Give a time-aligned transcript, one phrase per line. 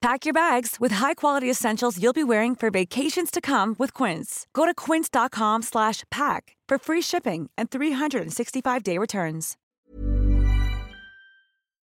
[0.00, 4.46] Pack your bags with high-quality essentials you'll be wearing for vacations to come with Quince.
[4.54, 9.58] Go to quince.com slash pack for free shipping and 365-day returns.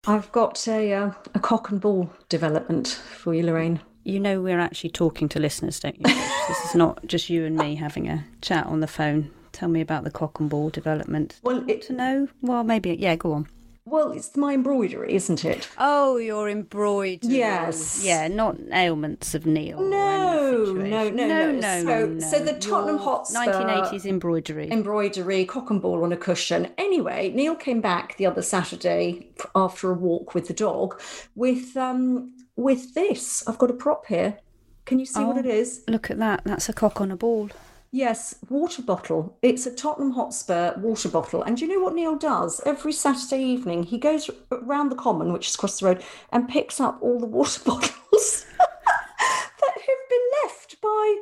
[0.05, 3.79] I've got a uh, a cock and ball development for you, Lorraine.
[4.03, 6.03] You know we're actually talking to listeners, don't you?
[6.03, 9.31] this is not just you and me having a chat on the phone.
[9.53, 11.39] Tell me about the cock and ball development.
[11.41, 12.27] Well, it, To know?
[12.41, 12.97] Well, maybe.
[12.99, 13.47] Yeah, go on.
[13.85, 15.67] Well, it's my embroidery, isn't it?
[15.77, 17.33] Oh, your embroidery.
[17.35, 18.01] Yes.
[18.03, 19.81] Yeah, not ailments of Neil.
[19.81, 21.51] No, no, no, no, no.
[21.51, 22.53] no, So- no, so the.
[22.53, 24.71] Tottenham Your Hotspur 1980s embroidery.
[24.71, 26.69] embroidery, cock and ball on a cushion.
[26.77, 30.99] Anyway, Neil came back the other Saturday after a walk with the dog
[31.35, 33.45] with um with this.
[33.47, 34.37] I've got a prop here.
[34.85, 35.39] Can you see what Oh.
[35.39, 35.83] it is?
[35.87, 36.41] Look at that.
[36.45, 37.49] That's a cock on a ball.
[37.95, 39.37] Yes, water bottle.
[39.43, 41.43] It's a Tottenham Hotspur water bottle.
[41.43, 42.59] And do you know what Neil does?
[42.65, 46.79] Every Saturday evening, he goes around the common, which is across the road, and picks
[46.79, 51.17] up all the water bottles that have been left by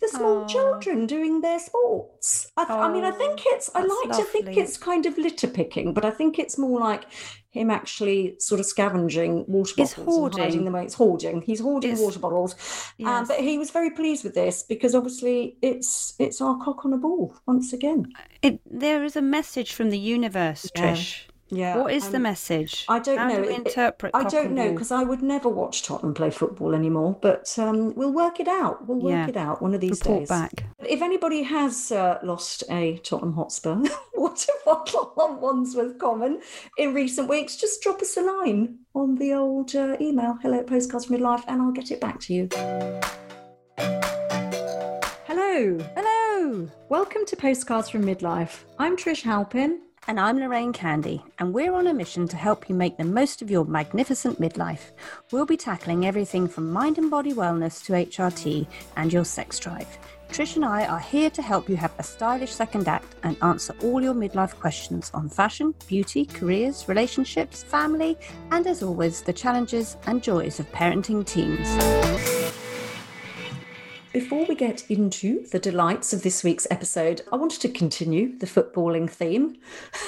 [0.00, 0.46] the small Oh.
[0.48, 2.50] children doing their sports.
[2.56, 5.94] I, I mean, I think it's, I like to think it's kind of litter picking,
[5.94, 7.04] but I think it's more like
[7.56, 10.64] him actually sort of scavenging water It's bottles and hiding hoarding.
[10.64, 10.84] them away.
[10.84, 11.42] It's hoarding.
[11.42, 12.54] He's hoarding It's- water bottles.
[13.04, 16.92] Um, but he was very pleased with this because obviously it's it's our cock on
[16.92, 18.12] a ball once again.
[18.42, 20.92] It, there is a message from the universe, Yeah.
[20.94, 21.22] Trish.
[21.48, 22.84] Yeah, What is the message?
[22.88, 23.36] I don't How know.
[23.36, 26.30] Do we It- it- interpret I don't know because I would never watch Tottenham play
[26.30, 27.16] football anymore.
[27.22, 28.88] But um, we'll work it out.
[28.88, 29.28] We'll work Yeah.
[29.28, 30.28] it out one of these Report days.
[30.28, 30.64] back.
[30.84, 33.82] If anybody has uh, lost a Tottenham Hotspur
[34.16, 36.40] water bottle on Wandsworth Common
[36.78, 40.66] in recent weeks, just drop us a line on the old uh, email, hello at
[40.66, 42.48] postcards from midlife, and I'll get it back to you.
[45.28, 45.78] Hello.
[45.94, 46.68] Hello.
[46.88, 48.64] Welcome to Postcards from Midlife.
[48.78, 49.80] I'm Trish Halpin.
[50.08, 53.42] And I'm Lorraine Candy, and we're on a mission to help you make the most
[53.42, 54.92] of your magnificent midlife.
[55.32, 59.98] We'll be tackling everything from mind and body wellness to HRT and your sex drive.
[60.28, 63.74] Trish and I are here to help you have a stylish second act and answer
[63.82, 68.16] all your midlife questions on fashion, beauty, careers, relationships, family,
[68.52, 72.65] and as always, the challenges and joys of parenting teens.
[74.16, 78.46] Before we get into the delights of this week's episode, I wanted to continue the
[78.46, 79.58] footballing theme.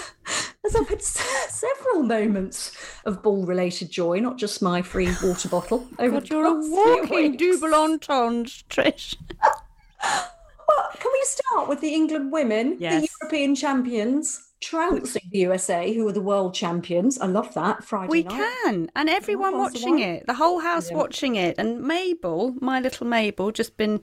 [0.65, 2.75] As I've had several moments
[3.05, 5.87] of ball related joy, not just my free water bottle.
[5.99, 9.15] Over God, you're a walking double entendre, Trish.
[10.03, 16.07] Well, can we start with the England women, the European champions, trouncing the USA, who
[16.09, 17.19] are the world champions?
[17.19, 17.85] I love that.
[17.85, 18.33] Friday We night.
[18.65, 23.07] can, and everyone of watching it, the whole house watching it, and Mabel, my little
[23.07, 24.01] Mabel, just been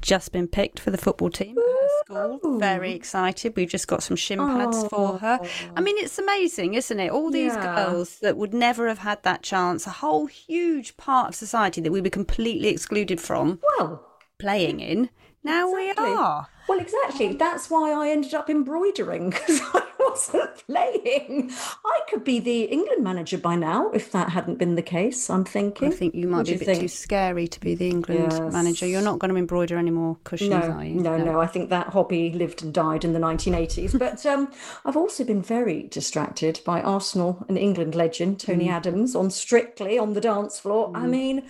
[0.00, 1.88] just been picked for the football team at her
[2.36, 2.58] school.
[2.58, 3.56] Very excited.
[3.56, 5.40] We've just got some shin pads for her.
[5.74, 7.10] I mean, it's amazing, isn't it?
[7.10, 7.74] All these Yeah.
[7.86, 11.90] girls that would never have had that chance, a whole huge part of society that
[11.90, 14.04] we were completely excluded from Well,
[14.38, 15.08] playing in.
[15.42, 16.04] Now Exactly.
[16.04, 16.48] we are.
[16.68, 17.34] Well, exactly.
[17.34, 21.50] That's why I ended up embroidering because I wasn't playing.
[21.84, 25.28] I could be the England manager by now if that hadn't been the case.
[25.30, 25.88] I'm thinking.
[25.88, 28.52] I think you might What be a bit too scary to be the England Yes.
[28.52, 28.86] manager.
[28.86, 30.94] You're not going to embroider any more cushions, No, are you?
[31.00, 31.40] no, no.
[31.40, 33.98] I think that hobby lived and died in the 1980s.
[34.04, 34.50] But um,
[34.84, 38.72] I've also been very distracted by Arsenal and England legend Tony Mm.
[38.72, 40.90] Adams on Strictly on the dance floor.
[40.94, 41.42] I mean,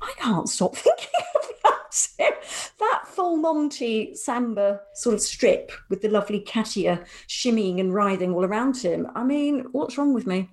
[0.00, 1.08] I can't stop thinking
[2.18, 2.32] him.
[2.80, 8.44] That full Monty samba sort of strip with the lovely Katya shimmying and writhing all
[8.44, 9.08] around him.
[9.14, 10.50] I mean, what's wrong with me?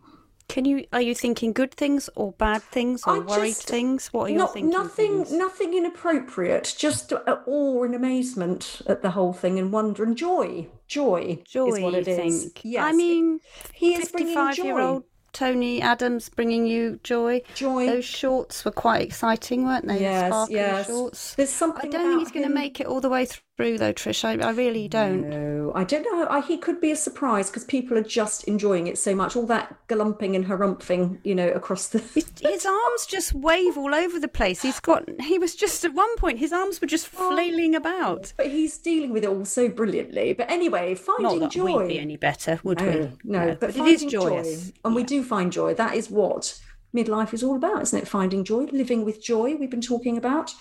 [0.47, 4.07] Can you are you thinking good things or bad things or I worried just- things?
[4.11, 4.71] What are you thinking?
[4.71, 5.31] nothing, things?
[5.31, 6.73] nothing inappropriate.
[6.75, 10.67] Just awe and amazement at the whole thing, and wonder and joy.
[10.87, 12.17] Joy, Joy, is what it is.
[12.17, 12.61] think?
[12.63, 13.39] Yes, I mean,
[13.73, 15.03] he is bringing fifty-five-year-old
[15.33, 17.43] Tony Adams bringing you joy.
[17.53, 17.85] Joy.
[17.85, 20.01] Those shorts were quite exciting, weren't they?
[20.01, 20.87] Yes, sparkly yes.
[20.87, 21.35] shorts.
[21.35, 21.93] There's something.
[21.93, 24.23] I don't think he's going to make it all the way through, though, Trish.
[24.23, 25.29] I, I really don't.
[25.29, 26.27] No, I don't know.
[26.29, 29.35] I, he could be a surprise because people are just enjoying it so much.
[29.35, 31.99] All that galumping and harumphing, you know, across the.
[31.99, 34.61] His, his arms just wave all over the place.
[34.61, 35.03] He's got.
[35.19, 36.39] He was just at one point.
[36.39, 38.33] His arms were just oh, flailing about.
[38.37, 40.33] But he's dealing with it all so brilliantly.
[40.33, 41.79] But anyway, finding Not that joy.
[41.79, 43.11] we'd be any better, would no, we?
[43.23, 44.67] no, but, it is joyous.
[44.67, 45.73] joy, and we do find joy.
[45.73, 46.59] That is what
[46.95, 48.07] midlife is all about, isn't it?
[48.07, 49.55] Finding joy, living with joy.
[49.55, 50.53] We've been talking about.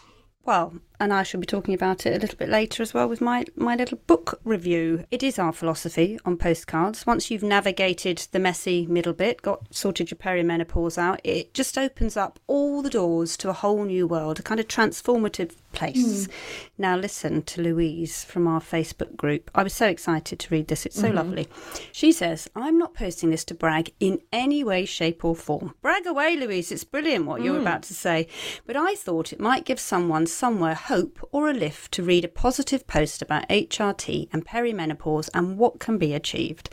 [0.49, 3.21] Well, and I shall be talking about it a little bit later as well with
[3.21, 5.05] my, my little book review.
[5.11, 7.06] It is our philosophy on postcards.
[7.06, 12.17] Once you've navigated the messy middle bit, got sorted your perimenopause out, it just opens
[12.17, 16.26] up all the doors to a whole new world, a kind of transformative place.
[16.26, 16.31] Mm.
[16.79, 19.50] Now, listen to Louise from our Facebook group.
[19.55, 21.17] I was so excited to read this, it's so mm-hmm.
[21.17, 21.49] lovely.
[21.93, 25.75] She says, I'm not posting this to brag in any way, shape, or form.
[25.82, 27.44] Brag away, Louise, it's brilliant what mm.
[27.44, 28.29] you're about to say.
[28.67, 32.29] But I thought it might give someone somewhere hope or a lift to read a
[32.29, 36.71] positive post about HRT and perimenopause and what can be achieved.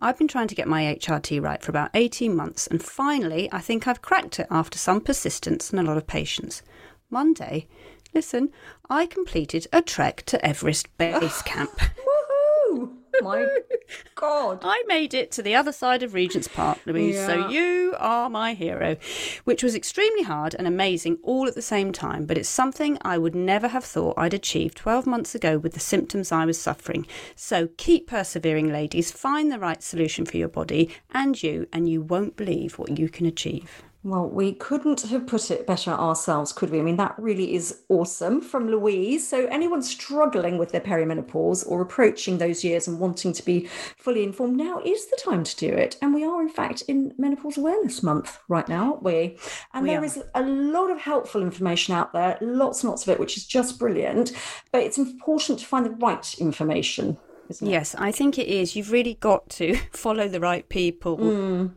[0.00, 3.60] I've been trying to get my HRT right for about 18 months, and finally, I
[3.60, 6.62] think I've cracked it after some persistence and a lot of patience.
[7.10, 7.66] Monday,
[8.14, 8.50] listen,
[8.88, 11.78] I completed a trek to Everest Base Camp.
[11.78, 12.94] Woohoo!
[13.20, 13.48] My
[14.14, 14.60] God.
[14.62, 17.16] I made it to the other side of Regent's Park, Louise.
[17.16, 17.26] Yeah.
[17.26, 18.96] So you are my hero,
[19.44, 22.26] which was extremely hard and amazing all at the same time.
[22.26, 25.80] But it's something I would never have thought I'd achieve 12 months ago with the
[25.80, 27.06] symptoms I was suffering.
[27.34, 29.10] So keep persevering, ladies.
[29.10, 33.08] Find the right solution for your body and you, and you won't believe what you
[33.08, 33.82] can achieve.
[34.08, 36.78] Well, we couldn't have put it better ourselves, could we?
[36.78, 39.28] I mean, that really is awesome from Louise.
[39.28, 43.66] So, anyone struggling with their perimenopause or approaching those years and wanting to be
[43.98, 45.98] fully informed, now is the time to do it.
[46.00, 49.36] And we are, in fact, in Menopause Awareness Month right now, aren't we?
[49.74, 50.04] And we there are.
[50.06, 53.44] is a lot of helpful information out there, lots and lots of it, which is
[53.44, 54.32] just brilliant.
[54.72, 57.18] But it's important to find the right information.
[57.60, 58.74] Yes, I think it is.
[58.74, 61.18] You've really got to follow the right people.
[61.18, 61.70] Mm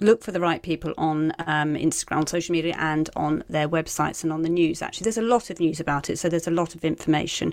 [0.00, 4.22] look for the right people on um, Instagram, on social media, and on their websites
[4.22, 4.82] and on the news.
[4.82, 7.52] Actually, there's a lot of news about it, so there's a lot of information.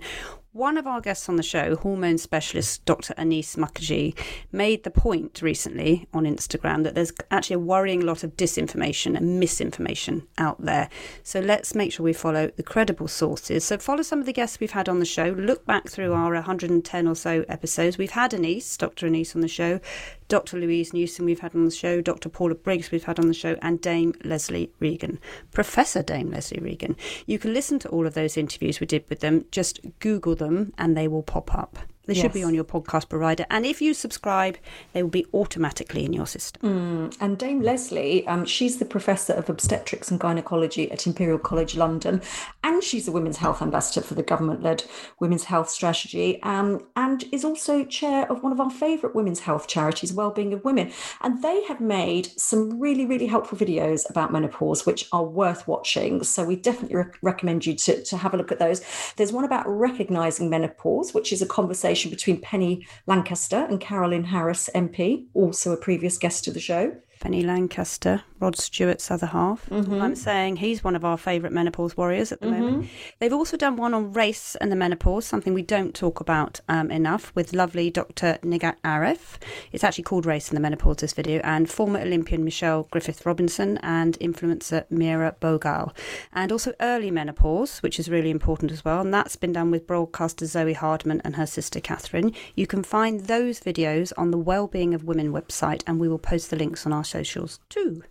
[0.55, 3.13] One of our guests on the show, hormone specialist Dr.
[3.15, 4.17] Annice Mukherjee,
[4.53, 9.37] made the point recently on Instagram that there's actually a worrying lot of disinformation and
[9.37, 10.87] misinformation out there.
[11.23, 13.65] So let's make sure we follow the credible sources.
[13.65, 15.35] So follow some of the guests we've had on the show.
[15.37, 17.97] Look back through our 110 or so episodes.
[17.97, 19.07] We've had Annice, Dr.
[19.07, 19.81] Annice on the show,
[20.29, 20.57] Dr.
[20.57, 22.29] Louise Newson we've had on the show, Dr.
[22.29, 25.19] Paula Briggs we've had on the show, and Dame Lesley Regan,
[25.51, 26.95] Professor Dame Lesley Regan.
[27.27, 29.45] You can listen to all of those interviews we did with them.
[29.51, 31.77] Just Google them them and they will pop up.
[32.05, 32.21] They yes.
[32.21, 33.45] should be on your podcast provider.
[33.49, 34.57] And if you subscribe,
[34.93, 36.61] they will be automatically in your system.
[36.61, 37.17] Mm.
[37.21, 42.21] And Dame Lesley, um, she's the Professor of Obstetrics and Gynecology at Imperial College London.
[42.63, 44.83] And she's a Women's Health Ambassador for the government led
[45.19, 46.41] Women's Health Strategy.
[46.43, 50.63] Um, and is also chair of one of our favourite women's health charities, Wellbeing of
[50.63, 50.91] Women.
[51.21, 56.23] And they have made some really, really helpful videos about menopause, which are worth watching.
[56.23, 58.81] So we definitely re- recommend you to, to have a look at those.
[59.15, 64.25] There's one about recognising menopause, which is a conversation conversation between Penny Lancaster and Carolyn
[64.25, 66.93] Harris MP, also a previous guest of the show.
[67.21, 69.69] Penny Lancaster, Rod Stewart's other half.
[69.69, 70.01] Mm-hmm.
[70.01, 72.61] I'm saying he's one of our favourite menopause warriors at the mm-hmm.
[72.61, 72.89] moment.
[73.19, 76.91] They've also done one on race and the menopause, something we don't talk about um,
[76.91, 78.37] enough, with lovely Dr.
[78.43, 79.37] Nighat Arif.
[79.71, 83.77] It's actually called Race and the Menopause, this video, and former Olympian Michelle Griffith Robinson
[83.79, 85.95] and influencer Meera Bogal.
[86.33, 89.87] And also early menopause, which is really important as well, and that's been done with
[89.87, 92.33] broadcaster Zoe Hardman and her sister Catherine.
[92.55, 96.49] You can find those videos on the Wellbeing of Women website, and we will post
[96.49, 98.03] the links on our socials too.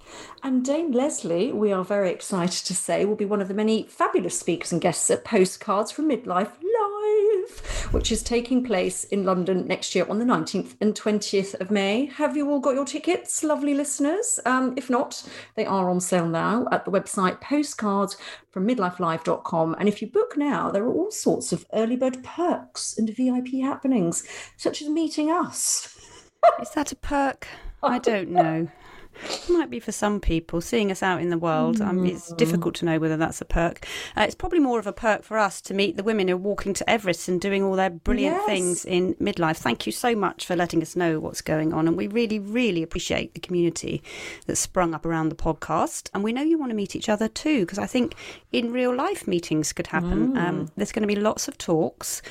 [0.43, 3.85] And Dame Lesley, we are very excited to say, will be one of the many
[3.85, 9.67] fabulous speakers and guests at Postcards from Midlife Live, which is taking place in London
[9.67, 12.07] next year on the 19th and 20th of May.
[12.07, 14.39] Have you all got your tickets, lovely listeners?
[14.45, 18.17] Um, if not, they are on sale now at the website postcards
[18.51, 19.77] from midlifelive.com.
[19.79, 23.63] And if you book now, there are all sorts of early bird perks and VIP
[23.63, 24.25] happenings,
[24.57, 25.99] such as meeting us.
[26.61, 27.49] Is that a perk?
[27.83, 28.69] I don't know.
[29.23, 30.61] It might be for some people.
[30.61, 32.37] Seeing us out in the world, um, it's mm.
[32.37, 33.87] difficult to know whether that's a perk.
[34.17, 36.39] Uh, it's probably more of a perk for us to meet the women who are
[36.39, 38.47] walking to Everest and doing all their brilliant yes.
[38.47, 39.57] things in midlife.
[39.57, 41.89] Thank you so much for letting us know what's going on.
[41.89, 44.03] And we really, really appreciate the community
[44.47, 46.11] that's sprung up around the podcast.
[46.15, 48.15] And we know you want to meet each other too, because I think
[48.53, 50.35] in real life meetings could happen.
[50.35, 50.37] Mm.
[50.37, 52.23] Um, there's going to be lots of talks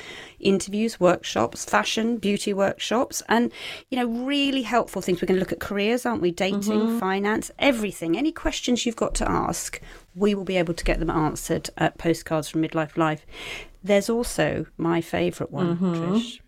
[0.44, 3.50] interviews, workshops, fashion, beauty workshops, and
[3.90, 5.20] you know, really helpful things.
[5.20, 6.30] We're going to look at careers, aren't we?
[6.30, 6.73] Dating, mm-hmm.
[6.98, 8.16] Finance, everything.
[8.16, 9.80] Any questions you've got to ask,
[10.14, 13.26] we will be able to get them answered at Postcards from Midlife Life.
[13.82, 15.94] There's also my favourite one, mm-hmm.
[15.94, 16.40] Trish,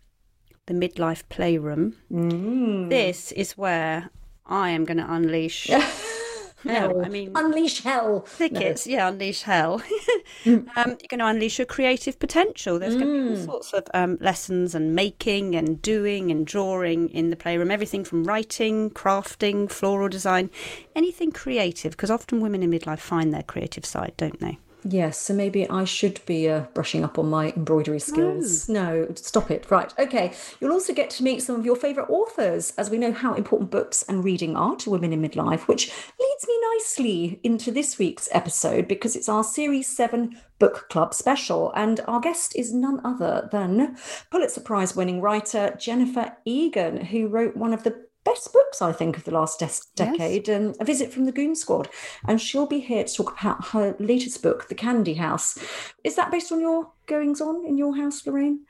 [0.67, 1.97] the Midlife Playroom.
[2.11, 2.89] Mm.
[2.89, 4.11] This is where
[4.47, 5.71] I am going to unleash.
[6.67, 8.27] No, I mean unleash hell.
[8.37, 8.93] Tickets, no.
[8.93, 9.83] yeah, unleash hell.
[10.47, 12.79] um, you're going to unleash your creative potential.
[12.79, 13.01] There's mm.
[13.01, 13.45] going to be all mm.
[13.45, 17.71] sorts of um, lessons and making and doing and drawing in the playroom.
[17.71, 20.51] Everything from writing, crafting, floral design,
[20.95, 21.93] anything creative.
[21.93, 24.59] Because often women in midlife find their creative side, don't they?
[24.85, 28.69] Yes, so maybe I should be uh, brushing up on my embroidery skills.
[28.69, 29.09] No.
[29.15, 29.71] stop it.
[29.71, 29.93] Right.
[29.99, 30.33] Okay.
[30.61, 33.71] You'll also get to meet some of your favourite authors, as we know how important
[33.71, 35.89] books and reading are to women in midlife, which
[36.21, 41.73] leads me nicely into this week's episode because it's our Series 7 Book Club special.
[41.75, 43.97] And our guest is none other than
[44.31, 49.17] Pulitzer Prize winning writer Jennifer Egan, who wrote one of the best books, I think,
[49.17, 50.61] of the last de- decade, yes.
[50.61, 51.89] um, A Visit from the Goon Squad.
[52.29, 55.59] And she'll be here to talk about her latest book, The Candy House.
[56.05, 58.67] Is that based on your goings on in your house, Lorraine?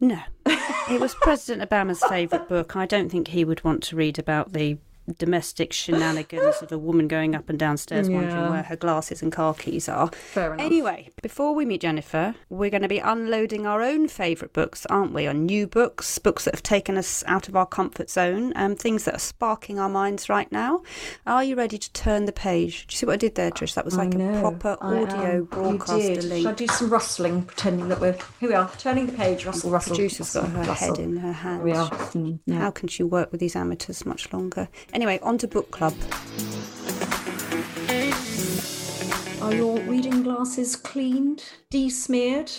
[0.00, 0.18] No.
[0.44, 2.76] it was President Obama's favourite book.
[2.76, 4.78] I don't think he would want to read about the
[5.18, 8.16] domestic shenanigans of a woman going up and downstairs yeah.
[8.16, 10.08] wondering where her glasses and car keys are.
[10.08, 10.64] Fair enough.
[10.64, 15.12] Anyway, before we meet Jennifer, we're going to be unloading our own favourite books, aren't
[15.12, 15.26] we?
[15.26, 19.04] On new books, books that have taken us out of our comfort zone, um, things
[19.04, 20.82] that are sparking our minds right now.
[21.26, 22.86] Are you ready to turn the page?
[22.86, 23.74] Do you see what I did there, Trish?
[23.74, 26.42] That was like a proper audio broadcaster link.
[26.42, 28.50] Should I do some rustling, pretending that we're here?
[28.50, 29.44] We are turning the page.
[29.44, 29.96] Rustle, the rustle.
[29.96, 30.88] Producer's rustle, got her rustle.
[30.88, 31.62] head in her hand.
[31.62, 31.90] We are.
[31.90, 32.58] Mm, yeah.
[32.58, 34.68] How can she work with these amateurs much longer?
[34.92, 35.94] Anyway, on to book club.
[39.40, 42.52] Are your reading glasses cleaned, de-smeared,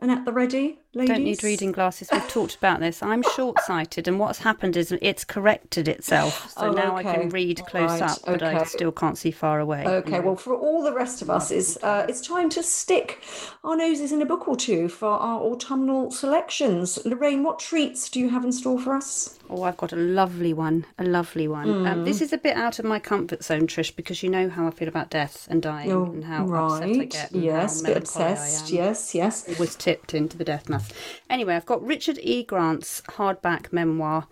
[0.00, 0.80] and at the ready?
[0.96, 1.14] Ladies?
[1.14, 2.08] Don't need reading glasses.
[2.10, 3.02] We've talked about this.
[3.02, 6.50] I'm short sighted, and what's happened is it's corrected itself.
[6.52, 7.10] So oh, now okay.
[7.10, 8.10] I can read close right.
[8.10, 8.56] up, but okay.
[8.56, 9.84] I still can't see far away.
[9.86, 13.22] Okay, well, for all the rest of us, is uh, it's time to stick
[13.62, 16.98] our noses in a book or two for our autumnal selections.
[17.04, 19.38] Lorraine, what treats do you have in store for us?
[19.50, 21.66] Oh, I've got a lovely one, a lovely one.
[21.66, 21.92] Mm.
[21.92, 24.66] Um, this is a bit out of my comfort zone, Trish, because you know how
[24.66, 26.82] I feel about death and dying oh, and how right.
[26.82, 27.32] upset I get.
[27.32, 28.70] yes, bit obsessed.
[28.70, 29.46] Yes, yes.
[29.46, 30.85] It was tipped into the death mass.
[31.28, 32.42] Anyway, I've got Richard E.
[32.42, 34.26] Grant's hardback memoir,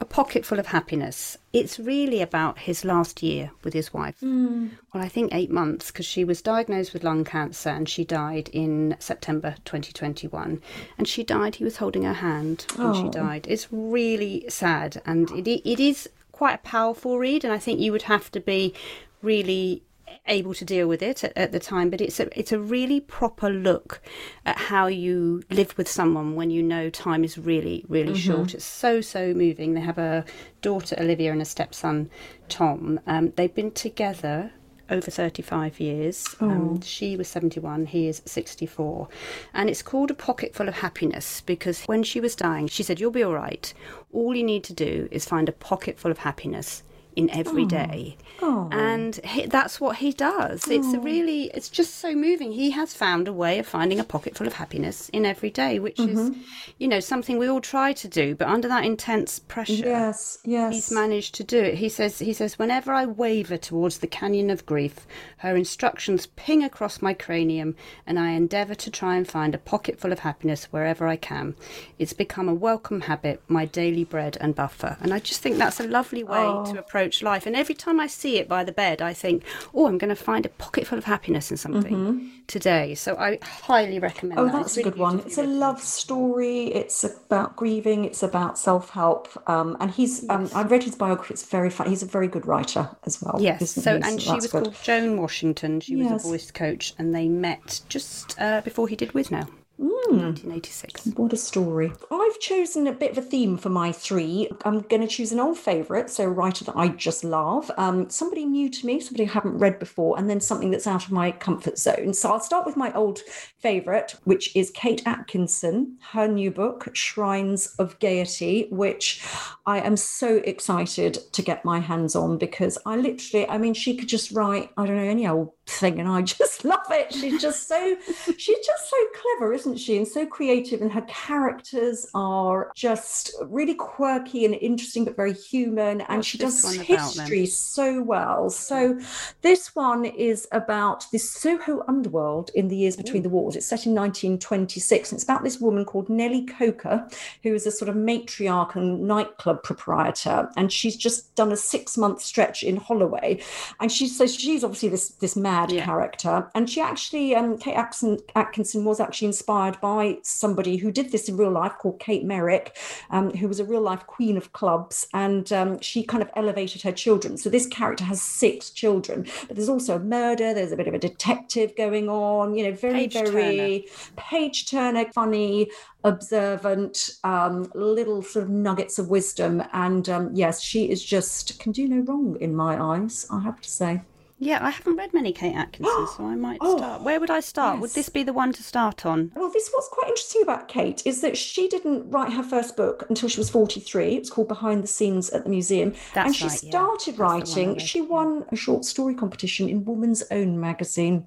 [0.00, 1.38] A Pocket Full of Happiness.
[1.52, 4.20] It's really about his last year with his wife.
[4.20, 4.70] Mm.
[4.92, 8.48] Well, I think eight months because she was diagnosed with lung cancer and she died
[8.52, 10.62] in September 2021.
[10.98, 13.02] And she died, he was holding her hand when oh.
[13.02, 13.46] she died.
[13.48, 17.44] It's really sad and it, it is quite a powerful read.
[17.44, 18.74] And I think you would have to be
[19.22, 19.82] really
[20.28, 23.00] able to deal with it at, at, the time but it's a it's a really
[23.00, 24.00] proper look
[24.44, 28.32] at how you live with someone when you know time is really really mm-hmm.
[28.32, 30.24] short it's so so moving they have a
[30.62, 32.10] daughter Olivia and a stepson
[32.48, 34.52] Tom um, they've been together
[34.90, 36.36] over 35 years.
[36.40, 36.50] Oh.
[36.50, 39.08] Um, she was 71, he is 64.
[39.54, 43.00] And it's called A Pocket Full of Happiness because when she was dying, she said,
[43.00, 43.72] You'll be all right.
[44.12, 46.82] All you need to do is find a pocket full of happiness
[47.16, 47.68] in every oh.
[47.68, 48.16] day.
[48.42, 48.68] Oh.
[48.70, 53.28] and he, that's what he does it's really it's just so moving he has found
[53.28, 56.18] a way of finding a pocket full of happiness in every day which mm-hmm.
[56.18, 56.36] is
[56.78, 60.74] you know something we all try to do but under that intense pressure yes yes
[60.74, 64.50] he's managed to do it he says he says whenever i waver towards the canyon
[64.50, 65.06] of grief
[65.38, 67.74] her instructions ping across my cranium
[68.06, 71.54] and i endeavor to try and find a pocket full of happiness wherever i can
[71.98, 75.80] it's become a welcome habit my daily bread and buffer and i just think that's
[75.80, 76.70] a lovely way oh.
[76.70, 79.44] to approach life and every time i see it by the bed, I think,
[79.74, 82.28] oh, I'm going to find a pocket full of happiness in something mm-hmm.
[82.46, 82.94] today.
[82.94, 84.52] So I highly recommend oh, that.
[84.52, 85.20] that's a good one.
[85.20, 86.66] It's a love story.
[86.66, 88.04] It's about grieving.
[88.04, 89.28] It's about self help.
[89.48, 90.30] Um, and he's, yes.
[90.30, 91.34] um, I read his biography.
[91.34, 91.88] It's very fun.
[91.88, 93.38] He's a very good writer as well.
[93.40, 93.70] Yes.
[93.70, 94.02] So, he?
[94.02, 94.64] and so she was good.
[94.64, 95.80] called Joan Washington.
[95.80, 99.48] She was a voice coach, and they met just uh, before he did Withnail.
[99.80, 100.06] Mm.
[100.26, 101.06] 1986.
[101.16, 101.92] What a story.
[102.10, 104.48] I've chosen a bit of a theme for my three.
[104.64, 108.08] I'm going to choose an old favourite, so a writer that I just love, um,
[108.08, 111.12] somebody new to me, somebody I haven't read before, and then something that's out of
[111.12, 112.14] my comfort zone.
[112.14, 113.20] So I'll start with my old
[113.58, 119.24] favourite, which is Kate Atkinson, her new book, Shrines of Gaiety, which
[119.66, 123.96] I am so excited to get my hands on because I literally, I mean, she
[123.96, 127.12] could just write, I don't know, any old thing, and I just love it.
[127.12, 127.96] She's just so,
[128.36, 129.96] she's just so clever, isn't she?
[129.96, 136.02] And so creative, and her characters are just really quirky and interesting, but very human.
[136.02, 138.50] And What's she does one about, history so well.
[138.50, 138.98] So
[139.42, 143.56] this one is about this Soho underworld in the years between the wars.
[143.56, 147.08] It's set in 1926, and it's about this woman called Nellie Coker,
[147.42, 152.20] who is a sort of matriarch and nightclub proprietor, and she's just done a six-month
[152.20, 153.40] stretch in Holloway,
[153.80, 155.84] and she so she's obviously this this mad Yeah.
[155.84, 161.12] character, and she actually um, Kate Atkinson, Atkinson was actually inspired by somebody who did
[161.12, 162.76] this in real life called Kate Meyrick,
[163.10, 166.82] um, who was a real life queen of clubs, and um, she kind of elevated
[166.82, 167.36] her children.
[167.36, 170.54] So this character has six children, but there's also a murder.
[170.54, 172.54] There's a bit of a detective going on.
[172.54, 173.86] You know, very Page very
[174.16, 175.70] page turner, funny,
[176.04, 179.62] observant, um, little sort of nuggets of wisdom.
[179.72, 183.26] And um, yes, she is just can do no wrong in my eyes.
[183.30, 184.02] I have to say.
[184.38, 187.02] Yeah, I haven't read many Kate Atkinson, so I might oh, start.
[187.02, 187.80] Where would I start?
[187.80, 189.32] Would this be the one to start on?
[189.34, 193.06] Well, this what's quite interesting about Kate is that she didn't write her first book
[193.08, 194.16] until she was 43.
[194.16, 195.94] It was called Behind the Scenes at the Museum.
[196.14, 197.78] That's and she right, started That's the one I writing.
[197.78, 201.26] She won a short story competition in Woman's Own magazine.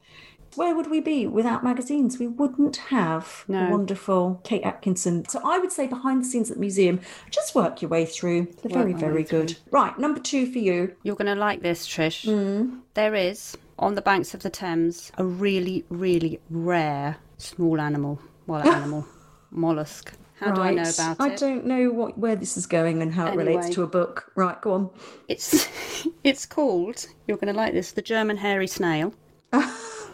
[0.55, 2.17] Where would we be without magazines?
[2.19, 3.69] We wouldn't have the No.
[3.71, 5.25] wonderful Kate Atkinson.
[5.29, 8.47] So I would say behind the scenes at the museum, just work your way through.
[8.63, 9.57] They're very, very good.
[9.71, 10.95] Right, number two for you.
[11.03, 12.25] You're going to like this, Trish.
[12.25, 12.79] Mm.
[12.95, 18.19] There is, on the banks of the Thames, a really, really rare small animal.
[18.47, 19.05] Well, animal.
[19.51, 20.13] mollusk.
[20.39, 20.93] How do I know Right.
[20.93, 21.39] about I it?
[21.39, 24.31] don't know what where this is going and how it relates to a book.
[24.35, 24.89] Right, go on.
[25.27, 25.67] It's,
[26.23, 29.13] it's called, you're going to like this, the German hairy snail.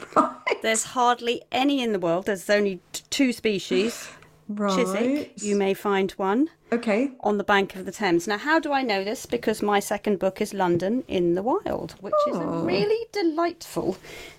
[0.62, 2.26] There's hardly any in the world.
[2.26, 4.08] There's only t- two species.
[4.48, 4.76] Right.
[4.76, 6.50] Chiswick, you may find one.
[6.74, 7.12] Okay.
[7.22, 8.28] on the bank of the Thames.
[8.28, 9.26] Now, how do I know this?
[9.26, 12.66] Because my second book is London in the Wild, which is a Oh.
[12.66, 13.98] really delightful,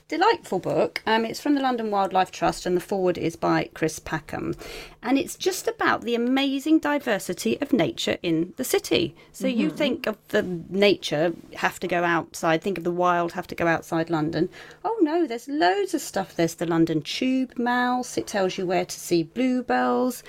[0.08, 1.02] delightful book.
[1.06, 4.54] Um, it's from the London Wildlife Trust, and the forward is by Chris Packham,
[5.02, 9.14] and it's just about the amazing diversity of nature in the city.
[9.32, 9.76] So you Mm-hmm.
[9.76, 12.60] think of the nature have to go outside.
[12.60, 14.48] Think of the wild have to go outside London.
[14.84, 16.34] Oh no, there's loads of stuff.
[16.34, 18.18] There's the London Tube Mouse.
[18.18, 20.22] It tells you where to see bluebells.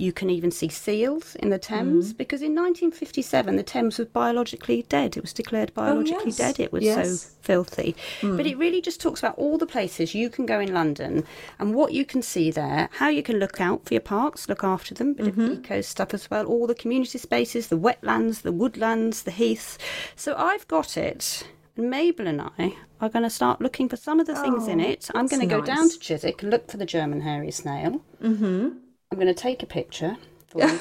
[0.00, 2.16] You can even see seals in the Thames Mm.
[2.18, 5.16] because in 1957 the Thames was biologically dead.
[5.16, 6.60] It was declared biologically Oh, yes, dead.
[6.60, 7.20] It was yes.
[7.22, 7.96] So filthy.
[8.22, 11.24] But it really just talks about all the places you can go in London
[11.58, 14.62] and what you can see there, how you can look out for your parks, look
[14.62, 15.40] after them, bit Mm-hmm.
[15.40, 19.78] of eco stuff as well, all the community spaces, the wetlands, the woodlands, the heaths.
[20.14, 21.42] So I've got it.
[21.76, 24.80] And Mabel and I are going to start looking for some of the things in
[24.80, 25.10] Oh, it.
[25.14, 28.00] I'm going to that's go down to Chiswick and look for the German hairy snail.
[28.22, 28.68] Mm-hmm.
[29.10, 30.16] I'm going to take a picture
[30.48, 30.60] for.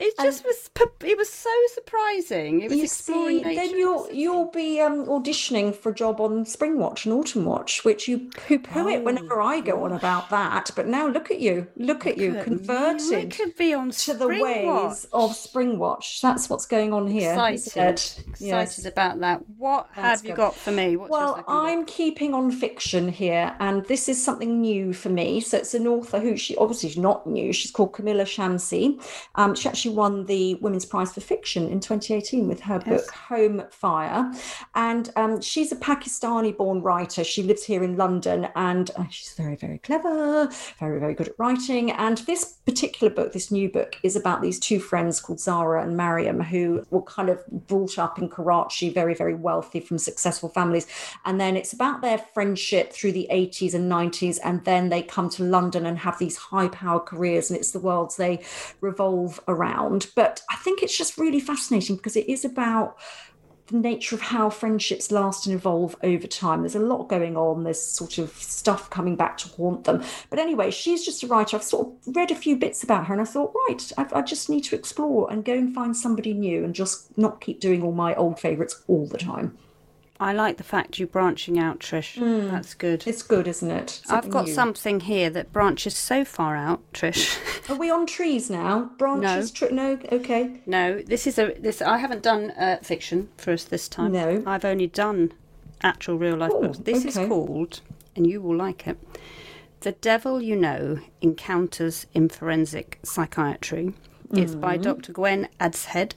[0.00, 0.70] it just was.
[1.02, 2.62] It was so surprising.
[2.62, 6.44] It was You exploring see, then you'll you'll be um, auditioning for a job on
[6.46, 10.30] Spring Watch and Autumn Watch, which you poo poo it whenever I go on about
[10.30, 10.70] that.
[10.74, 14.28] But now look at you, look at you, converted We could be on to the
[14.28, 15.06] ways Watch.
[15.12, 16.20] of Spring Watch.
[16.20, 17.32] That's what's going on here.
[17.32, 18.84] Excited, excited Yes.
[18.86, 19.42] about that.
[19.56, 20.96] What That's have you got for me?
[20.96, 21.44] What's Well.
[21.46, 25.40] I'm keeping on fiction here, and this is something new for me.
[25.40, 27.52] So it's an author who she obviously is not new.
[27.52, 29.00] She's called Kamila Shamsie.
[29.34, 33.62] Um, she actually won the Women's Prize for Fiction in 2018 with her book Home
[33.70, 34.32] Fire,
[34.74, 37.24] and um, she's a Pakistani-born writer.
[37.24, 41.38] She lives here in London, and uh, she's very, very clever, very, very good at
[41.38, 41.90] writing.
[41.92, 45.96] And this particular book, this new book, is about these two friends called Zara and
[45.96, 50.86] Mariam, who were kind of brought up in Karachi, very, very wealthy from successful families.
[51.24, 54.38] And then it's about their friendship through the 80s and 90s.
[54.42, 57.78] And then they come to London and have these high powered careers, and it's the
[57.78, 58.42] worlds they
[58.80, 59.73] revolve around.
[60.14, 62.96] But I think it's just really fascinating because it is about
[63.68, 66.60] the nature of how friendships last and evolve over time.
[66.60, 67.64] There's a lot going on.
[67.64, 70.02] There's sort of stuff coming back to haunt them.
[70.28, 71.56] But anyway, she's just a writer.
[71.56, 74.22] I've sort of read a few bits about her and I thought, right, I, I
[74.22, 77.82] just need to explore and go and find somebody new and just not keep doing
[77.82, 79.56] all my old favourites all the time.
[80.20, 82.14] I like the fact you're branching out, Trish.
[82.50, 83.04] That's good.
[83.06, 84.00] It's good, isn't it?
[84.08, 84.52] I've got new.
[84.54, 87.38] something here that branches so far out, Trish.
[87.70, 88.90] Are we on trees now?
[88.96, 89.50] Branches?
[89.50, 89.98] Tri- no.
[90.12, 90.60] Okay.
[90.66, 91.82] no, this is a this.
[91.82, 94.12] I haven't done uh, fiction for us this time.
[94.12, 94.42] No.
[94.46, 95.32] I've only done
[95.82, 96.78] actual real life Oh, books.
[96.78, 97.80] This is called,
[98.14, 98.96] and you will like it.
[99.80, 103.92] The Devil You Know Encounters in Forensic Psychiatry.
[104.36, 104.60] It's Mm-hmm.
[104.60, 105.12] by Dr.
[105.12, 106.12] Gwen Adshead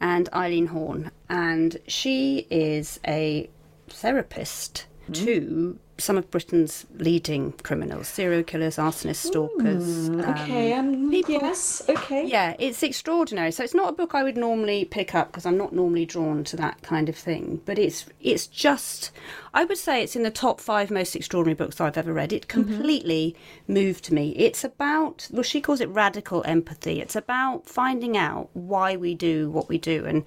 [0.00, 1.10] and Eileen Horne.
[1.28, 3.48] And she is a
[3.88, 5.14] therapist Mm.
[5.24, 10.08] to some of Britain's leading criminals, serial killers, arsonists, stalkers.
[10.10, 10.72] Okay.
[10.72, 11.82] Um, people- yes.
[11.88, 12.26] Okay.
[12.26, 13.52] Yeah, it's extraordinary.
[13.52, 16.42] So it's not a book I would normally pick up because I'm not normally drawn
[16.44, 17.60] to that kind of thing.
[17.64, 19.12] But it's it's just
[19.52, 22.32] I would say it's in the top five most extraordinary books I've ever read.
[22.32, 23.36] It completely
[23.68, 24.30] moved me.
[24.36, 27.00] It's about well, she calls it radical empathy.
[27.00, 30.24] It's about finding out why we do what we do and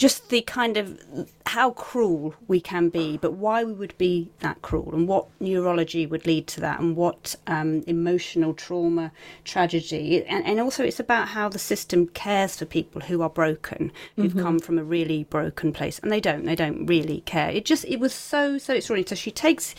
[0.00, 0.98] just the kind of
[1.44, 6.06] how cruel we can be, but why we would be that cruel, and what neurology
[6.06, 9.12] would lead to that, and what um, emotional trauma,
[9.44, 13.92] tragedy, and, and also it's about how the system cares for people who are broken,
[14.16, 17.50] who've come from a really broken place, and they don't, they don't really care.
[17.50, 19.06] It just, it was so, so extraordinary.
[19.08, 19.74] So she takes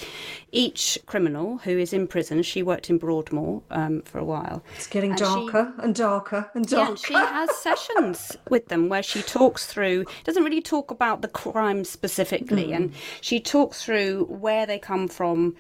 [0.52, 2.44] each criminal who is in prison.
[2.44, 4.62] She worked in Broadmoor um, for a while.
[4.76, 6.92] It's getting And she- darker and darker and Yeah, darker.
[6.92, 11.28] and she has sessions with them where she talks through, doesn't really talk about the
[11.28, 15.56] crime specifically, and she talks through where they come from,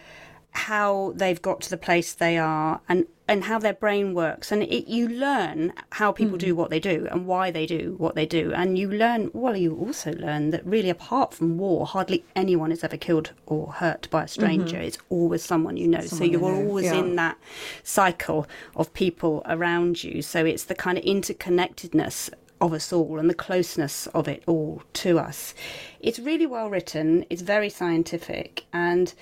[0.51, 4.51] how they've got to the place they are, and and how their brain works.
[4.51, 6.41] And it, you learn how people mm.
[6.41, 8.51] do what they do and why they do what they do.
[8.53, 12.83] And you learn well you also learn that really apart from war hardly anyone is
[12.83, 14.75] ever killed or hurt by a stranger.
[14.75, 14.85] Mm-hmm.
[14.85, 16.01] it's always someone you know.
[16.01, 16.95] Someone so you're always yeah.
[16.95, 17.37] in that
[17.83, 20.21] cycle of people around you.
[20.21, 22.31] So it's the kind of interconnectedness
[22.61, 25.53] of us all and the closeness of it all to us.
[25.99, 29.13] It's really well written, it's very scientific, and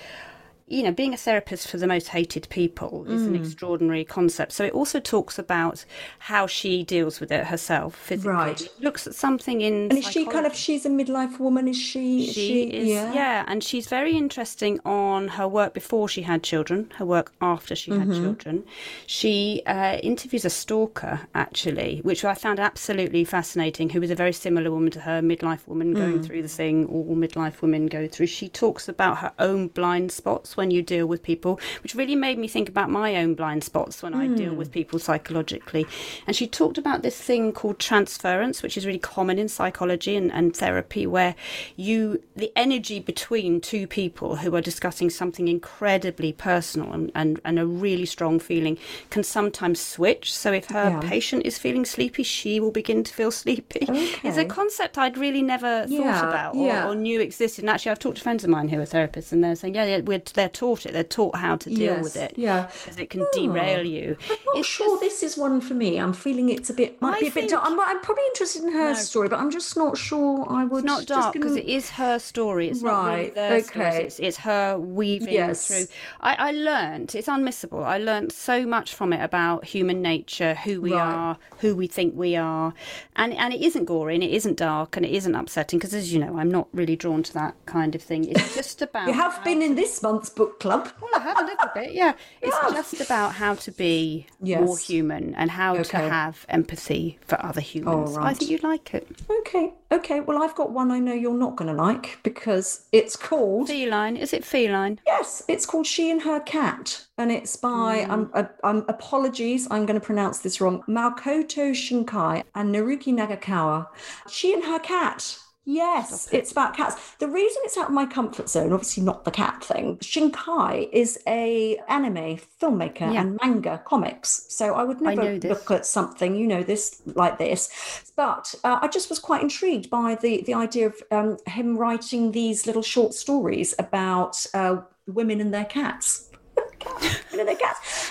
[0.69, 3.27] you know, being a therapist for the most hated people is mm.
[3.27, 4.51] an extraordinary concept.
[4.51, 5.83] So it also talks about
[6.19, 8.33] how she deals with it herself physically.
[8.33, 8.67] Right.
[8.79, 9.89] Looks at something in.
[9.89, 10.25] And is psychology.
[10.25, 10.55] she kind of?
[10.55, 11.67] She's a midlife woman.
[11.67, 12.27] Is she?
[12.27, 12.87] She, she is.
[12.87, 13.13] Yeah.
[13.13, 13.45] yeah.
[13.47, 17.89] and she's very interesting on her work before she had children, her work after she
[17.89, 18.11] mm-hmm.
[18.11, 18.63] had children.
[19.07, 23.89] She uh, interviews a stalker actually, which I found absolutely fascinating.
[23.89, 26.25] Who was a very similar woman to her, midlife woman going mm.
[26.25, 28.27] through the thing all midlife women go through.
[28.27, 32.37] She talks about her own blind spots when you deal with people, which really made
[32.37, 34.19] me think about my own blind spots when mm.
[34.19, 34.73] I deal with hmm.
[34.73, 35.87] people psychologically.
[36.27, 40.29] And she talked about this thing called transference, which is really common in psychology and,
[40.33, 41.33] and therapy, where
[41.77, 47.57] you, the energy between two people who are discussing something incredibly personal and, and, and
[47.57, 48.77] a really strong feeling
[49.09, 50.33] can sometimes switch.
[50.33, 50.99] So if her yeah.
[50.99, 53.85] patient is feeling sleepy, she will begin to feel sleepy.
[53.87, 54.27] Okay.
[54.27, 56.19] It's a concept I'd really never yeah.
[56.19, 56.87] thought about or, yeah.
[56.87, 57.63] or, knew existed.
[57.63, 59.85] And actually, I've talked to friends of mine who are therapists, and they're saying, yeah,
[59.85, 60.93] yeah, we're, they're they're taught it.
[60.93, 62.33] They're taught how to deal yes, with it.
[62.35, 64.17] Yeah, because it can oh, derail you.
[64.29, 65.01] I'm not it's sure just...
[65.01, 65.99] this is one for me.
[65.99, 67.49] I'm feeling it's a bit might I be a think...
[67.49, 67.59] bit.
[67.61, 68.93] I'm, I'm, probably interested in her no.
[68.93, 70.45] story, but I'm just not sure.
[70.49, 70.79] I would.
[70.79, 71.61] It's not dark because gonna...
[71.61, 72.69] it is her story.
[72.69, 73.35] It's right.
[73.35, 73.63] not really okay.
[73.63, 74.05] stories.
[74.05, 75.67] It's, it's her weaving yes.
[75.67, 75.85] through.
[76.21, 77.13] I, I learned.
[77.13, 77.83] It's unmissable.
[77.83, 81.01] I learned so much from it about human nature, who we right.
[81.01, 82.73] are, who we think we are,
[83.15, 86.11] and and it isn't gory and it isn't dark and it isn't upsetting because, as
[86.11, 88.25] you know, I'm not really drawn to that kind of thing.
[88.25, 89.07] It's just about.
[89.07, 90.87] you have been in this month's book club.
[91.01, 92.13] Well, I have a little bit, yeah.
[92.41, 94.61] It's just about how to be yes.
[94.61, 95.83] more human and how okay.
[95.83, 98.11] to have empathy for other humans.
[98.11, 98.27] Oh, right.
[98.27, 99.05] I think you'd like it.
[99.29, 100.21] Okay, okay.
[100.21, 104.15] Well, I've got one I know you're not going to like because it's called Feline.
[104.15, 105.01] Is it Feline?
[105.05, 108.05] Yes, it's called She and Her Cat, and it's by.
[108.05, 108.09] Mm.
[108.09, 110.83] Um, uh, um, apologies, I'm going to pronounce this wrong.
[110.87, 113.87] Makoto Shinkai and Naruki Nagakawa.
[114.29, 115.37] She and Her Cat.
[115.71, 116.37] Yes, it.
[116.37, 116.95] it's about cats.
[117.19, 119.97] The reason it's out of my comfort zone, obviously not the cat thing.
[119.97, 123.21] Shinkai is a anime filmmaker yeah.
[123.21, 127.37] and manga comics, so I would never I look at something you know this like
[127.37, 128.11] this.
[128.15, 132.31] But uh, I just was quite intrigued by the the idea of um, him writing
[132.31, 136.28] these little short stories about uh, women and their cats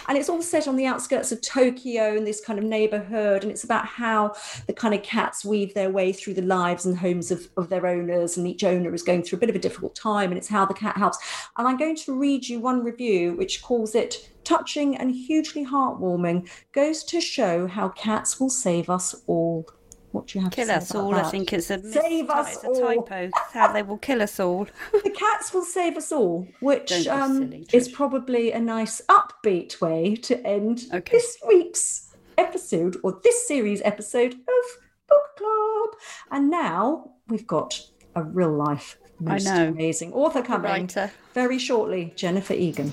[0.09, 3.43] and it's all set on the outskirts of Tokyo in this kind of neighborhood.
[3.43, 4.35] And it's about how
[4.67, 7.87] the kind of cats weave their way through the lives and homes of, of their
[7.87, 8.37] owners.
[8.37, 10.31] And each owner is going through a bit of a difficult time.
[10.31, 11.19] And it's how the cat helps.
[11.59, 16.49] And I'm going to read you one review which calls it touching and hugely heartwarming,
[16.73, 19.67] goes to show how cats will save us all.
[20.13, 21.11] What do you have kill to say us all?
[21.11, 21.27] That?
[21.27, 23.03] I think it's a save us it's a all.
[23.03, 23.31] typo.
[23.53, 24.67] How they will kill us all.
[24.93, 30.17] the cats will save us all, which um, silly, is probably a nice upbeat way
[30.17, 31.17] to end okay.
[31.17, 34.65] this week's episode or this series episode of
[35.09, 35.91] Book Club.
[36.31, 37.81] And now we've got
[38.15, 40.89] a real life, most amazing author coming
[41.35, 42.93] very shortly, Jennifer Egan.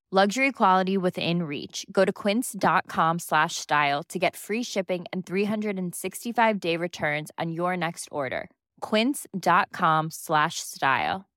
[0.13, 1.85] Luxury quality within reach.
[1.89, 7.77] Go to quince.com slash style to get free shipping and 365 day returns on your
[7.77, 8.49] next order.
[8.81, 11.29] Quince.com slash style.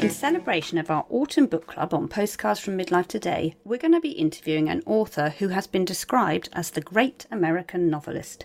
[0.00, 4.00] In celebration of our autumn book club on Postcards from Midlife Today, we're going to
[4.00, 8.44] be interviewing an author who has been described as the great American novelist.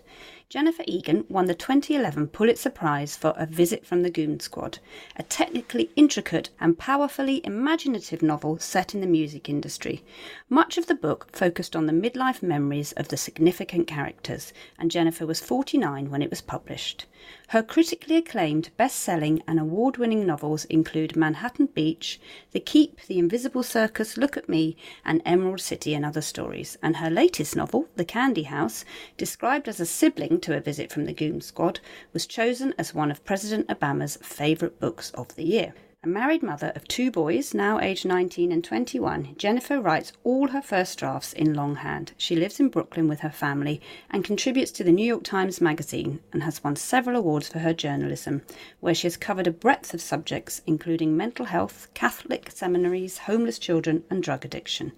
[0.52, 4.80] Jennifer Egan won the 2011 Pulitzer Prize for A Visit from the Goon Squad,
[5.16, 10.04] a technically intricate and powerfully imaginative novel set in the music industry.
[10.50, 15.26] Much of the book focused on the midlife memories of the significant characters, and Jennifer
[15.26, 17.06] was 49 when it was published.
[17.50, 22.20] Her critically acclaimed, best selling, and award winning novels include Manhattan Beach,
[22.52, 26.78] The Keep, The Invisible Circus, Look at Me, and Emerald City and Other Stories.
[26.82, 28.84] And her latest novel, The Candy House,
[29.18, 31.80] described as a sibling to a visit from the Goon Squad,
[32.14, 35.74] was chosen as one of President Obama's favourite books of the year.
[36.04, 40.62] A married mother of two boys, now aged 19 and 21, Jennifer writes all her
[40.62, 42.14] first drafts in longhand.
[42.18, 46.20] She lives in Brooklyn with her family and contributes to the New York Times Magazine
[46.34, 48.42] and has won several awards for her journalism,
[48.80, 54.04] where she has covered a breadth of subjects, including mental health, Catholic seminaries, homeless children,
[54.10, 54.94] and drug addiction.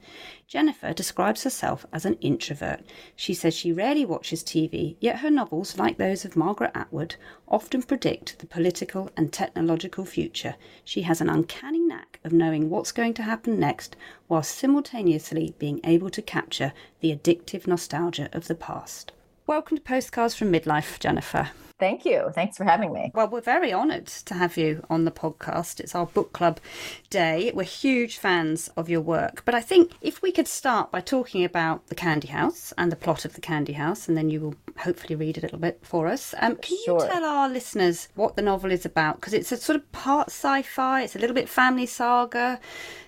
[0.53, 2.81] Jennifer describes herself as an introvert.
[3.15, 7.15] She says she rarely watches TV, yet her novels, like those of Margaret Atwood,
[7.47, 10.53] often predict the political and technological future.
[10.85, 13.95] She has an uncanny knack of knowing what's going to happen next,
[14.27, 19.11] while simultaneously being able to capture the addictive nostalgia of the past.
[19.45, 21.49] Welcome to Postcards from Midlife, Jennifer.
[21.77, 22.31] Thank you.
[22.33, 23.11] Thanks for having me.
[23.13, 25.81] Well, we're very honoured to have you on the podcast.
[25.81, 26.61] It's our book club
[27.09, 27.51] day.
[27.53, 29.43] We're huge fans of your work.
[29.43, 32.95] But I think if we could start by talking about The Candy House and the
[32.95, 36.07] plot of The Candy House, and then you will hopefully read a little bit for
[36.07, 36.33] us.
[36.39, 37.03] Um, can sure.
[37.03, 39.17] you tell our listeners what the novel is about?
[39.17, 42.61] Because it's a sort of part sci fi, it's a little bit family saga.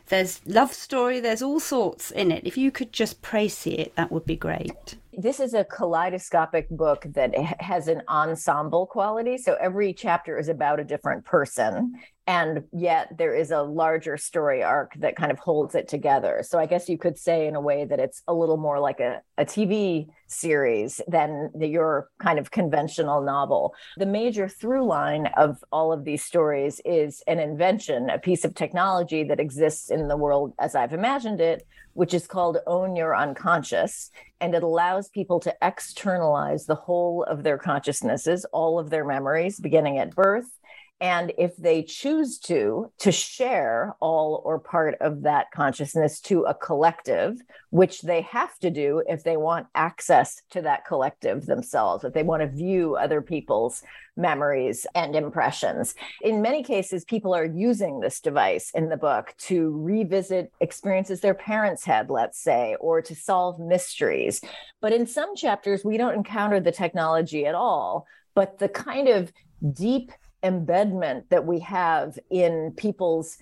[0.08, 2.46] There's love story, there's all sorts in it.
[2.46, 7.06] If you could just praise it, that would be great this is a kaleidoscopic book
[7.14, 9.38] that has an ensemble quality.
[9.38, 11.96] So every chapter is about a different person
[12.28, 16.58] and yet there is a larger story arc that kind of holds it together so
[16.58, 19.22] i guess you could say in a way that it's a little more like a,
[19.38, 25.64] a tv series than the, your kind of conventional novel the major through line of
[25.72, 30.18] all of these stories is an invention a piece of technology that exists in the
[30.18, 35.40] world as i've imagined it which is called own your unconscious and it allows people
[35.40, 40.60] to externalize the whole of their consciousnesses all of their memories beginning at birth
[41.02, 46.54] and if they choose to to share all or part of that consciousness to a
[46.54, 52.14] collective which they have to do if they want access to that collective themselves if
[52.14, 53.84] they want to view other people's
[54.16, 55.96] memories and impressions.
[56.22, 61.34] In many cases people are using this device in the book to revisit experiences their
[61.34, 64.40] parents had let's say or to solve mysteries.
[64.80, 69.32] But in some chapters we don't encounter the technology at all but the kind of
[69.74, 70.12] deep
[70.46, 73.38] embedment that we have in people's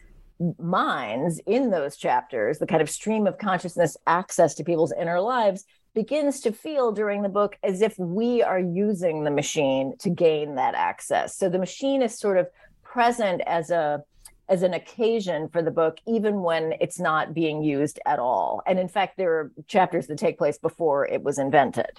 [0.58, 5.66] minds in those chapters, the kind of stream of consciousness access to people's inner lives
[5.94, 10.56] begins to feel during the book as if we are using the machine to gain
[10.56, 11.38] that access.
[11.38, 12.48] So the machine is sort of
[12.84, 14.04] present as a
[14.50, 18.62] as an occasion for the book even when it's not being used at all.
[18.68, 21.92] And in fact there are chapters that take place before it was invented.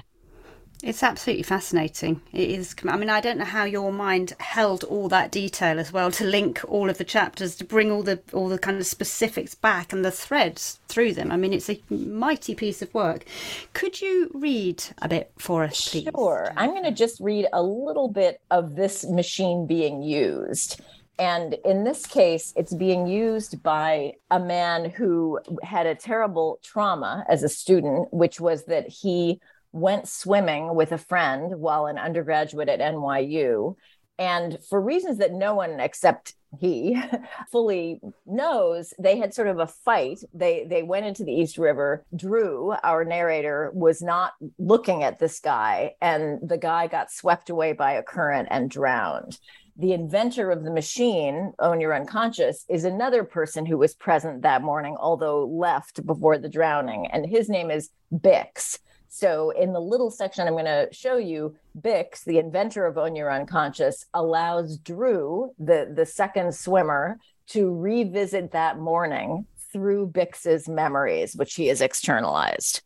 [0.85, 2.21] It's absolutely fascinating.
[2.31, 2.75] It is.
[2.87, 6.25] I mean, I don't know how your mind held all that detail as well to
[6.25, 9.95] link all of the chapters, to bring all the all the kind of specifics back
[9.95, 11.33] and the threads through them.
[11.33, 13.25] I mean, it's a mighty piece of work.
[13.73, 16.07] Could you read a bit for us, please?
[16.15, 16.53] Sure.
[16.55, 20.83] I'm going to just read a little bit of this machine being used.
[21.19, 27.25] And in this case, it's being used by a man who had a terrible trauma
[27.29, 29.41] as a student, which was that he
[29.75, 33.75] went swimming with a friend while an undergraduate at NYU.
[34.17, 36.97] And for reasons that no one except he
[37.51, 40.21] fully knows, they had sort of a fight.
[40.33, 42.05] They they went into the East River.
[42.15, 47.73] Drew, our narrator, was not looking at this guy, and the guy got swept away
[47.73, 49.41] by a current and drowned.
[49.77, 54.63] The inventor of the machine, Own Your Unconscious, is another person who was present that
[54.63, 57.09] morning, although left before the drowning.
[57.09, 58.79] And his name is Bix.
[59.17, 63.15] So, in the little section I'm going to show you, Bix, the inventor of Own
[63.15, 71.37] Your Unconscious, allows Drew, the, the second swimmer, to revisit that morning through Bix's memories,
[71.37, 72.83] which he has externalized.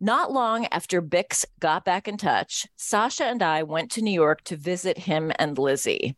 [0.00, 4.44] Not long after Bix got back in touch, Sasha and I went to New York
[4.44, 6.16] to visit him and Lizzie.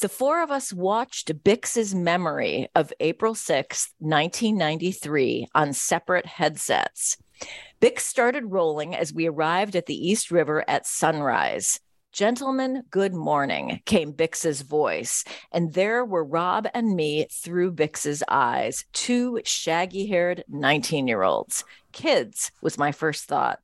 [0.00, 7.18] The four of us watched Bix's memory of April 6, 1993, on separate headsets.
[7.80, 11.80] Bix started rolling as we arrived at the East River at sunrise.
[12.12, 18.84] Gentlemen, good morning, came Bix's voice, and there were Rob and me through Bix's eyes,
[18.92, 21.64] two shaggy haired 19 year olds.
[21.92, 23.60] Kids was my first thought.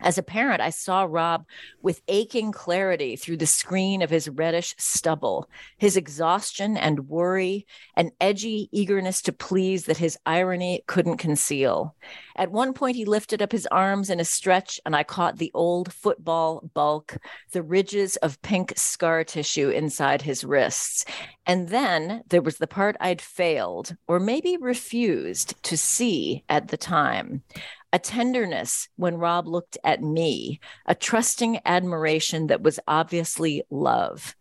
[0.00, 1.44] As a parent, I saw Rob
[1.82, 8.12] with aching clarity through the screen of his reddish stubble, his exhaustion and worry, an
[8.20, 11.96] edgy eagerness to please that his irony couldn't conceal.
[12.36, 15.50] At one point, he lifted up his arms in a stretch, and I caught the
[15.52, 17.16] old football bulk,
[17.50, 21.04] the ridges of pink scar tissue inside his wrists.
[21.44, 26.76] And then there was the part I'd failed, or maybe refused, to see at the
[26.76, 27.42] time
[27.92, 34.34] a tenderness when Rob looked at me, a trusting admiration that was obviously love.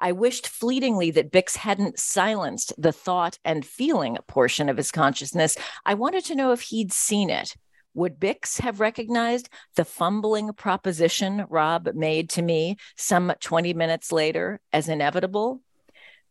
[0.00, 5.56] I wished fleetingly that Bix hadn't silenced the thought and feeling portion of his consciousness.
[5.86, 7.56] I wanted to know if he'd seen it.
[7.94, 14.60] Would Bix have recognized the fumbling proposition Rob made to me some 20 minutes later
[14.72, 15.60] as inevitable?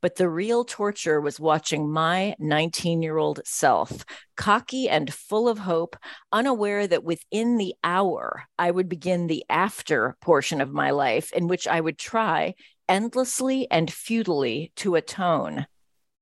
[0.03, 4.03] But the real torture was watching my 19 year old self,
[4.35, 5.95] cocky and full of hope,
[6.29, 11.47] unaware that within the hour I would begin the after portion of my life in
[11.47, 12.55] which I would try
[12.89, 15.67] endlessly and futilely to atone.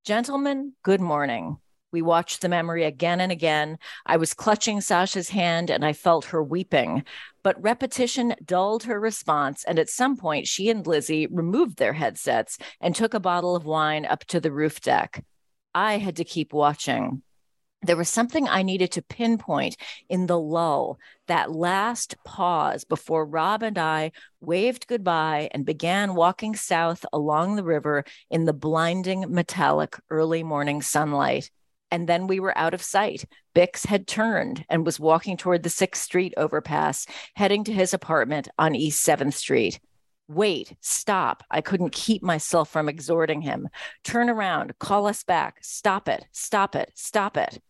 [0.06, 1.58] Gentlemen, good morning.
[1.92, 3.78] We watched the memory again and again.
[4.06, 7.04] I was clutching Sasha's hand and I felt her weeping,
[7.44, 9.66] but repetition dulled her response.
[9.66, 13.66] And at some point, she and Lizzie removed their headsets and took a bottle of
[13.66, 15.24] wine up to the roof deck.
[15.76, 17.24] I had to keep watching.
[17.84, 19.76] There was something I needed to pinpoint
[20.08, 26.56] in the lull, that last pause before Rob and I waved goodbye and began walking
[26.56, 31.50] south along the river in the blinding metallic early morning sunlight
[31.92, 33.26] and then we were out of sight.
[33.54, 38.48] Bix had turned and was walking toward the 6th Street overpass, heading to his apartment
[38.58, 39.80] on East 7th Street.
[40.28, 41.44] Wait, stop.
[41.52, 43.68] I couldn't keep myself from exhorting him.
[44.04, 45.58] Turn around, call us back.
[45.62, 47.62] Stop it, stop it, stop it.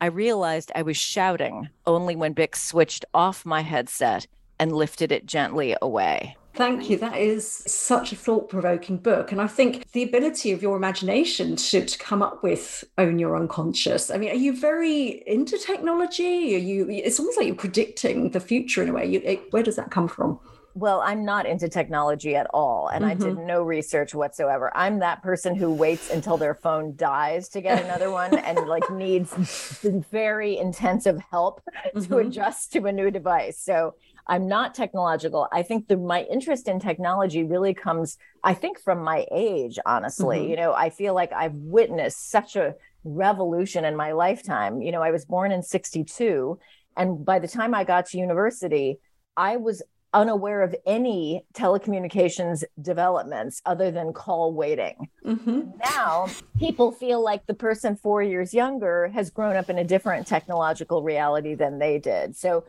[0.00, 4.26] I realized I was shouting only when Bix switched off my headset
[4.58, 6.36] and lifted it gently away.
[6.54, 6.96] Thank you.
[6.98, 9.32] That is such a thought provoking book.
[9.32, 13.36] And I think the ability of your imagination to, to come up with Own Your
[13.36, 14.10] Unconscious.
[14.10, 16.54] I mean, are you very into technology?
[16.54, 19.06] Are you, it's almost like you're predicting the future in a way.
[19.06, 20.38] You, it, where does that come from?
[20.76, 23.22] Well, I'm not into technology at all, and mm-hmm.
[23.22, 24.76] I did no research whatsoever.
[24.76, 28.90] I'm that person who waits until their phone dies to get another one and like
[28.90, 29.32] needs
[30.10, 31.62] very intensive help
[31.94, 32.12] mm-hmm.
[32.12, 33.60] to adjust to a new device.
[33.60, 33.94] So
[34.26, 35.48] I'm not technological.
[35.52, 40.38] I think the, my interest in technology really comes, I think, from my age, honestly.
[40.38, 40.50] Mm-hmm.
[40.50, 44.80] You know, I feel like I've witnessed such a revolution in my lifetime.
[44.80, 46.58] You know, I was born in 62.
[46.96, 48.98] And by the time I got to university,
[49.36, 49.82] I was
[50.14, 55.08] unaware of any telecommunications developments other than call waiting.
[55.26, 55.62] Mm-hmm.
[55.84, 60.26] Now, people feel like the person four years younger has grown up in a different
[60.26, 62.36] technological reality than they did.
[62.36, 62.64] So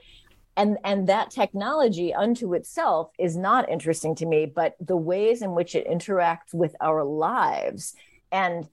[0.57, 5.53] and and that technology unto itself is not interesting to me but the ways in
[5.53, 7.93] which it interacts with our lives
[8.31, 8.67] and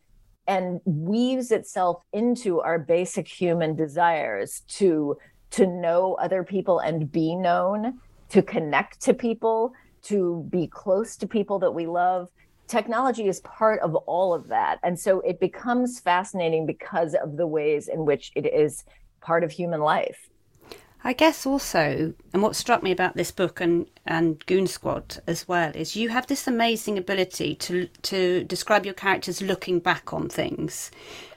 [0.47, 5.17] and weaves itself into our basic human desires to
[5.51, 11.27] to know other people and be known to connect to people to be close to
[11.27, 12.29] people that we love.
[12.67, 14.79] Technology is part of all of that.
[14.83, 18.85] And so it becomes fascinating because of the ways in which it is
[19.21, 20.29] part of human life
[21.05, 25.49] I guess also, and what struck me about this book and, and Goon Squad as
[25.49, 30.29] well is you have this amazing ability to to describe your characters looking back on
[30.29, 30.91] things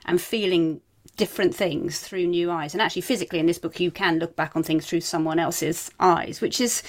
[0.05, 0.81] and feeling
[1.17, 2.73] different things through new eyes.
[2.73, 5.89] And actually, physically in this book, you can look back on things through someone else's
[5.99, 6.83] eyes, which is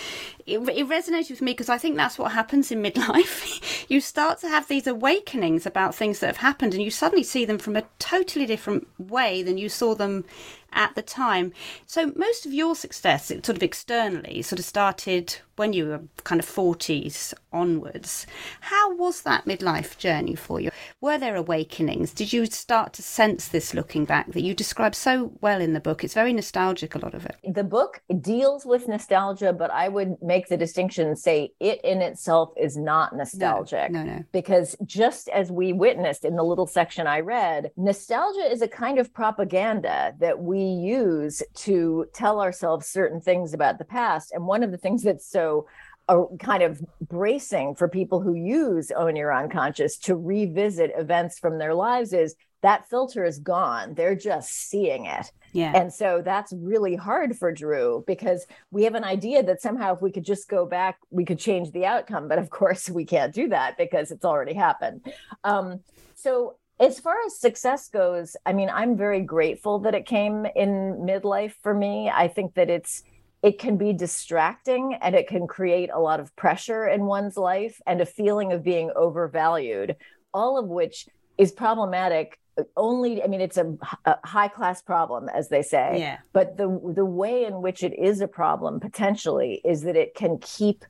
[0.47, 3.87] it, it resonates with me because I think that's what happens in midlife.
[3.89, 7.45] you start to have these awakenings about things that have happened, and you suddenly see
[7.45, 10.25] them from a totally different way than you saw them
[10.77, 11.53] at the time.
[11.87, 16.39] So most of your success, sort of externally, sort of started when you were kind
[16.39, 18.27] of 40s onwards.
[18.61, 20.71] How was that midlife journey for you?
[21.01, 22.13] Were there awakenings?
[22.13, 25.81] Did you start to sense this looking back that you describe so well in the
[25.81, 26.05] book?
[26.05, 27.37] It's very nostalgic, a lot of it.
[27.43, 32.03] The book deals with nostalgia, but I would make the distinction and say it in
[32.03, 33.91] itself is not nostalgic.
[33.91, 34.25] No, no, no.
[34.33, 38.99] Because just as we witnessed in the little section I read, nostalgia is a kind
[38.99, 44.33] of propaganda that we use to tell ourselves certain things about the past.
[44.33, 45.67] And one of the things that's so
[46.09, 51.59] a kind of bracing for people who use own your unconscious to revisit events from
[51.59, 53.95] their lives is that filter is gone.
[53.95, 55.31] They're just seeing it.
[55.53, 55.73] Yeah.
[55.75, 60.03] And so that's really hard for Drew because we have an idea that somehow if
[60.03, 62.29] we could just go back, we could change the outcome.
[62.29, 65.07] But of course, we can't do that because it's already happened.
[65.45, 65.81] Um,
[66.15, 70.99] so as far as success goes, I mean, I'm very grateful that it came in
[71.01, 72.11] midlife for me.
[72.13, 73.03] I think that it's
[73.43, 77.81] it can be distracting and it can create a lot of pressure in one's life
[77.87, 79.97] and a feeling of being overvalued,
[80.35, 81.07] all of which
[81.39, 82.39] is problematic
[82.77, 86.17] only i mean it's a, a, high class problem as they say yeah.
[86.33, 90.39] but the the way in which it is a problem potentially is that it can
[90.39, 90.85] keep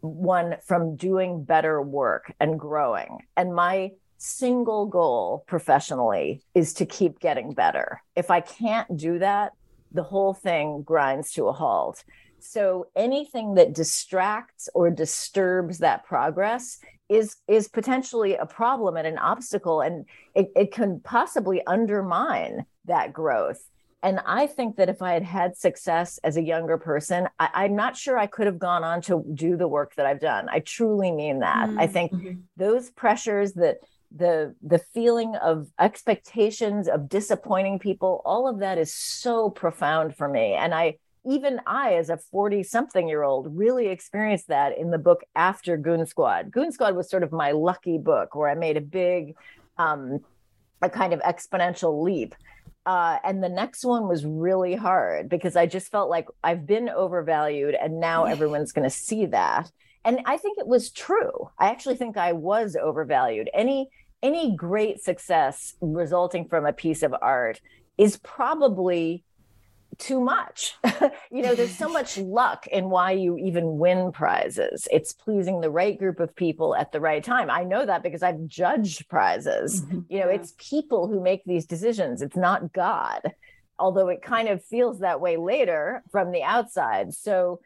[0.00, 3.90] one from doing better work and growing and my
[4.24, 8.02] single goal professionally is to keep getting better.
[8.16, 9.52] If I can't do that,
[9.92, 12.02] the whole thing grinds to a halt.
[12.40, 19.18] So anything that distracts or disturbs that progress is is potentially a problem and an
[19.18, 23.62] obstacle and it, it can possibly undermine that growth
[24.02, 27.76] and i think that if i had had success as a younger person I, am
[27.76, 30.60] not sure i could have gone on to do the work that i've done i
[30.60, 31.78] truly mean that mm-hmm.
[31.78, 32.40] i think mm-hmm.
[32.56, 33.80] those pressures that
[34.16, 40.28] the the feeling of expectations of disappointing people all of that is so profound for
[40.28, 40.94] me and i
[41.26, 45.76] even I, as a 40 something year old, really experienced that in the book after
[45.76, 46.50] Goon Squad.
[46.50, 49.34] Goon Squad was sort of my lucky book where I made a big,
[49.78, 50.20] um,
[50.82, 52.34] a kind of exponential leap.
[52.84, 56.90] Uh, and the next one was really hard because I just felt like I've been
[56.90, 59.70] overvalued and now everyone's going to see that.
[60.04, 61.48] And I think it was true.
[61.58, 63.48] I actually think I was overvalued.
[63.54, 63.88] Any
[64.24, 67.60] any great success resulting from a piece of art
[67.98, 69.22] is probably
[69.98, 70.74] too much.
[71.30, 74.88] you know, there's so much luck in why you even win prizes.
[74.90, 77.50] It's pleasing the right group of people at the right time.
[77.50, 79.82] I know that because I've judged prizes.
[79.82, 80.00] Mm-hmm.
[80.08, 83.20] You know, it's people who make these decisions, it's not God,
[83.78, 87.12] although it kind of feels that way later from the outside.
[87.12, 87.60] So,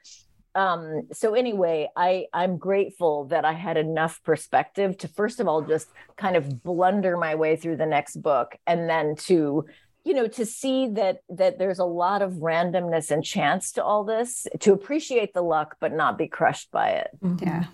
[0.59, 5.63] um, so anyway, I I'm grateful that I had enough perspective to first of all
[5.63, 5.87] just
[6.17, 9.67] kind of blunder my way through the next book and then to
[10.09, 14.05] you know to see that that there's a lot of randomness and chance to all
[14.05, 17.11] this to appreciate the luck but not be crushed by it.
[17.23, 17.45] Mm-hmm.
[17.45, 17.65] yeah.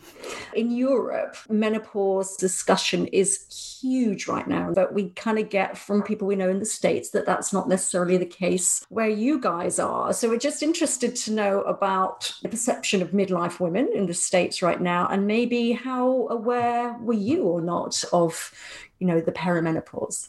[0.52, 6.26] In europe menopause discussion is huge right now but we kind of get from people
[6.26, 10.12] we know in the states that that's not necessarily the case where you guys are.
[10.12, 14.60] So we're just interested to know about the perception of midlife women in the states
[14.60, 18.52] right now and maybe how aware were you or not of
[18.98, 20.28] you know the perimenopause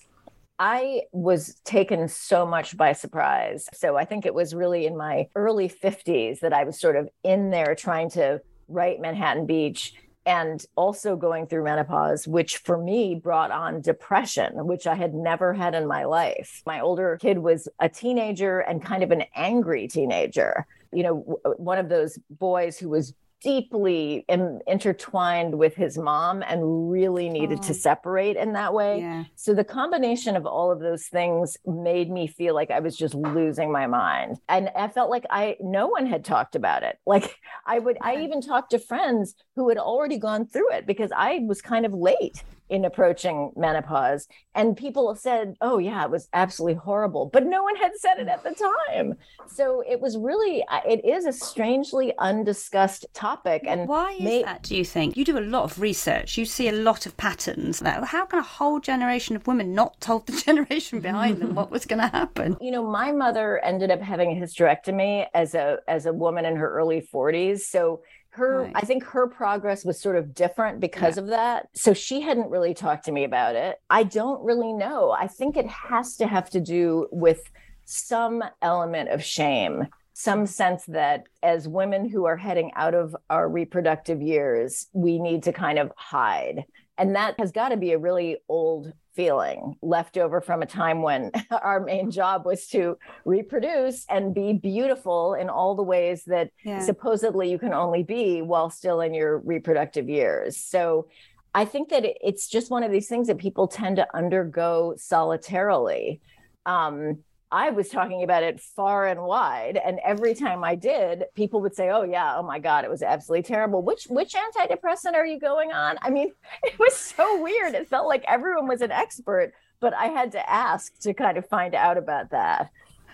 [0.58, 3.68] I was taken so much by surprise.
[3.74, 7.10] So I think it was really in my early 50s that I was sort of
[7.24, 9.93] in there trying to write Manhattan Beach
[10.26, 15.53] and also going through menopause, which for me brought on depression, which I had never
[15.53, 16.64] had in my life.
[16.66, 20.66] My older kid was a teenager and kind of an angry teenager.
[20.91, 21.16] You know,
[21.58, 27.59] one of those boys who was deeply in, intertwined with his mom and really needed
[27.61, 27.67] oh.
[27.67, 28.99] to separate in that way.
[28.99, 29.23] Yeah.
[29.36, 33.13] So the combination of all of those things made me feel like I was just
[33.13, 34.38] losing my mind.
[34.49, 36.97] And I felt like I no one had talked about it.
[37.07, 41.11] Like I would I even talked to friends who had already gone through it because
[41.15, 44.28] I was kind of late in approaching menopause.
[44.53, 47.30] And people said, oh, yeah, it was absolutely horrible.
[47.32, 48.55] But no one had said it at the
[48.89, 49.16] time.
[49.47, 53.63] So it was really, uh, it is a strangely undiscussed topic.
[53.68, 55.16] And why is may- that, do you think?
[55.16, 57.82] You do a lot of research, you see a lot of patterns.
[57.82, 61.86] How can a whole generation of women not told the generation behind them what was
[61.86, 62.57] going to happen?
[62.61, 66.55] You know, my mother ended up having a hysterectomy as a as a woman in
[66.55, 67.61] her early 40s.
[67.61, 68.01] So
[68.36, 68.71] her right.
[68.75, 71.23] i think her progress was sort of different because yeah.
[71.23, 75.11] of that so she hadn't really talked to me about it i don't really know
[75.11, 77.49] i think it has to have to do with
[77.86, 83.49] some element of shame some sense that as women who are heading out of our
[83.49, 86.65] reproductive years we need to kind of hide
[86.98, 91.02] and that has got to be a really old feeling left over from a time
[91.02, 91.32] when
[91.64, 96.80] our main job was to reproduce and be beautiful in all the ways that yeah.
[96.80, 100.58] supposedly you can only be while still in your reproductive years.
[100.58, 101.08] So
[101.54, 106.20] I think that it's just one of these things that people tend to undergo solitarily.
[106.66, 107.20] Um,
[107.52, 111.76] I was talking about it far and wide, and every time I did, people would
[111.76, 115.39] say, "Oh yeah, oh my god, it was absolutely terrible." Which which antidepressant are you
[115.39, 115.98] going on?
[116.02, 116.32] I mean,
[116.64, 117.74] it was so weird.
[117.74, 121.48] It felt like everyone was an expert, but I had to ask to kind of
[121.48, 122.72] find out about that.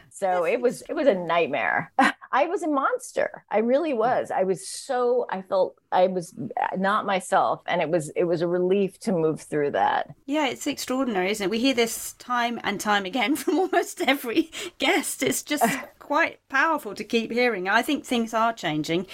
[0.10, 1.92] So it was it was a nightmare.
[2.32, 3.44] I was a monster.
[3.50, 3.98] I really hmm.
[3.98, 4.32] was.
[4.32, 6.34] I was so I felt I was
[6.78, 10.14] not myself and it was it was a relief to move through that.
[10.26, 11.50] Yeah, it's extraordinary, isn't it?
[11.50, 15.24] We hear this time and time again from almost every guest.
[15.24, 15.66] It's just
[16.00, 17.68] quite powerful to keep hearing.
[17.68, 19.08] I think things are changing.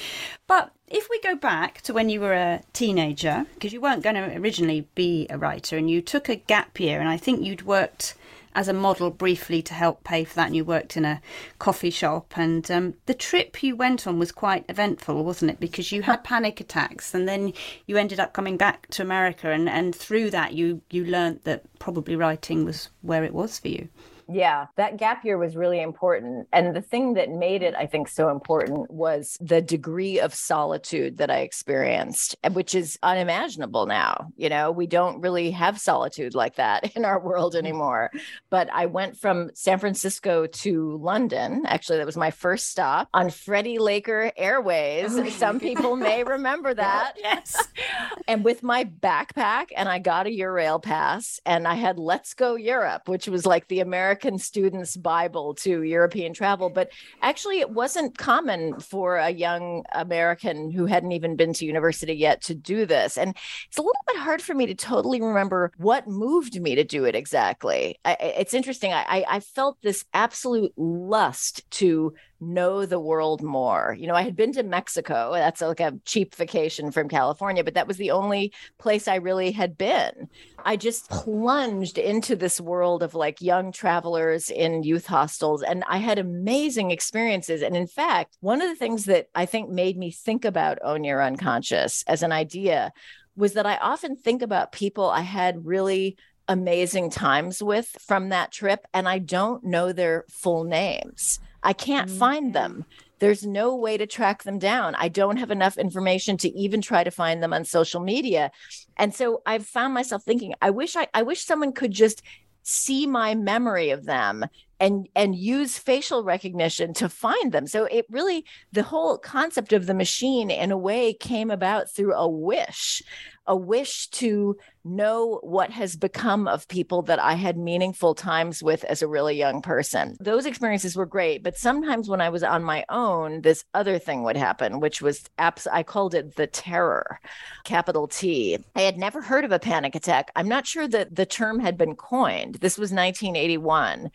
[0.47, 4.15] But if we go back to when you were a teenager, because you weren't going
[4.15, 7.63] to originally be a writer and you took a gap year and I think you'd
[7.63, 8.15] worked
[8.57, 11.21] as a model briefly to help pay for that, and you worked in a
[11.59, 12.35] coffee shop.
[12.35, 15.59] And um, the trip you went on was quite eventful, wasn't it?
[15.59, 17.53] Because you had panic attacks, and then
[17.85, 21.63] you ended up coming back to America, and, and through that, you you learnt that
[21.77, 23.89] probably writing was where it was for you.
[24.29, 26.47] Yeah, that gap year was really important.
[26.51, 31.17] And the thing that made it, I think, so important was the degree of solitude
[31.17, 34.29] that I experienced, which is unimaginable now.
[34.35, 37.59] You know, we don't really have solitude like that in our world mm.
[37.59, 38.11] anymore.
[38.49, 41.63] But I went from San Francisco to London.
[41.65, 45.17] Actually, that was my first stop on Freddie Laker Airways.
[45.17, 47.13] Oh, Some people may remember that.
[47.17, 47.55] yes.
[48.27, 52.55] and with my backpack, and I got a Eurail pass, and I had Let's Go
[52.55, 56.69] Europe, which was like the American student's Bible to European travel.
[56.69, 56.89] But
[57.21, 62.41] actually, it wasn't common for a young American who hadn't even been to university yet
[62.43, 63.17] to do this.
[63.17, 63.35] And
[63.67, 67.05] it's a little bit hard for me to totally remember what moved me to do
[67.05, 67.99] it exactly.
[68.05, 68.93] I, it's interesting.
[68.93, 73.95] I, I felt this absolute lust to know the world more.
[73.97, 75.31] You know, I had been to Mexico.
[75.33, 79.51] That's like a cheap vacation from California, but that was the only place I really
[79.51, 80.29] had been.
[80.63, 85.97] I just plunged into this world of like young travelers in youth hostels and I
[85.97, 87.61] had amazing experiences.
[87.61, 91.03] And in fact, one of the things that I think made me think about Own
[91.03, 92.91] Your Unconscious as an idea
[93.35, 96.17] was that I often think about people I had really
[96.47, 101.39] amazing times with from that trip and I don't know their full names.
[101.67, 102.17] I can't mm-hmm.
[102.17, 102.85] find them.
[103.19, 104.95] There's no way to track them down.
[104.95, 108.51] I don't have enough information to even try to find them on social media.
[108.95, 112.21] And so I've found myself thinking, I wish I I wish someone could just
[112.63, 114.45] see my memory of them
[114.79, 118.43] and and use facial recognition to find them so it really
[118.73, 123.01] the whole concept of the machine in a way came about through a wish
[123.47, 128.83] a wish to know what has become of people that I had meaningful times with
[128.85, 130.15] as a really young person.
[130.19, 134.23] Those experiences were great, but sometimes when I was on my own, this other thing
[134.23, 137.19] would happen, which was abs- I called it the terror,
[137.63, 138.57] capital T.
[138.75, 140.31] I had never heard of a panic attack.
[140.35, 142.55] I'm not sure that the term had been coined.
[142.55, 144.11] This was 1981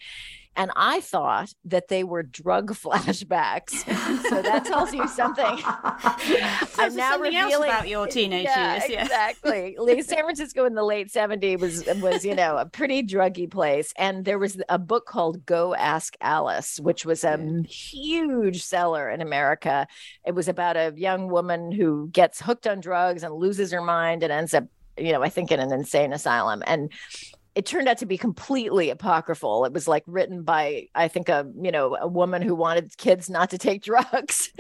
[0.57, 3.71] and I thought that they were drug flashbacks.
[4.29, 5.45] so that tells you something.
[6.79, 8.91] I'm now something revealing about your teenage yeah, years.
[8.91, 9.03] Yeah.
[9.03, 9.77] Exactly.
[10.03, 14.25] San Francisco in the late 70s was was you know a pretty druggy place, and
[14.25, 17.63] there was a book called Go Ask Alice, which was a yeah.
[17.69, 19.87] huge seller in America.
[20.27, 24.23] It was about a young woman who gets hooked on drugs and loses her mind
[24.23, 24.65] and ends up
[24.99, 26.63] you know, I think in an insane asylum.
[26.67, 26.93] And
[27.55, 29.65] it turned out to be completely apocryphal.
[29.65, 33.29] It was like written by, I think, a you know a woman who wanted kids
[33.29, 34.51] not to take drugs.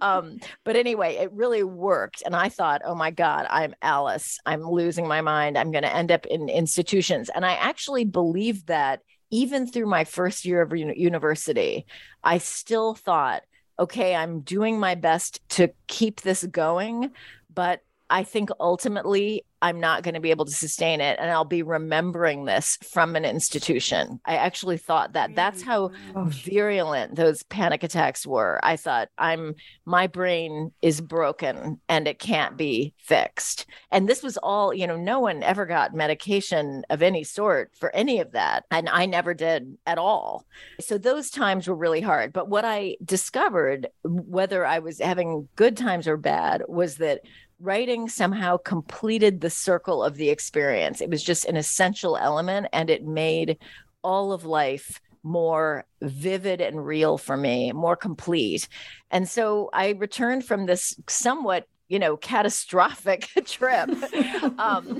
[0.00, 4.38] um, but anyway, it really worked, and I thought, oh my God, I'm Alice.
[4.46, 5.58] I'm losing my mind.
[5.58, 10.04] I'm going to end up in institutions, and I actually believed that even through my
[10.04, 11.86] first year of university,
[12.22, 13.42] I still thought,
[13.78, 17.10] okay, I'm doing my best to keep this going,
[17.52, 21.44] but I think ultimately I'm not going to be able to sustain it and I'll
[21.44, 24.20] be remembering this from an institution.
[24.24, 26.28] I actually thought that that's how mm.
[26.28, 28.60] virulent those panic attacks were.
[28.62, 29.54] I thought I'm
[29.86, 33.66] my brain is broken and it can't be fixed.
[33.90, 37.94] And this was all, you know, no one ever got medication of any sort for
[37.94, 40.44] any of that and I never did at all.
[40.80, 45.76] So those times were really hard, but what I discovered whether I was having good
[45.78, 47.22] times or bad was that
[47.60, 51.00] writing somehow completed the circle of the experience.
[51.00, 53.58] It was just an essential element and it made
[54.02, 58.68] all of life more vivid and real for me, more complete.
[59.10, 63.88] And so I returned from this somewhat you know catastrophic trip
[64.58, 64.98] um,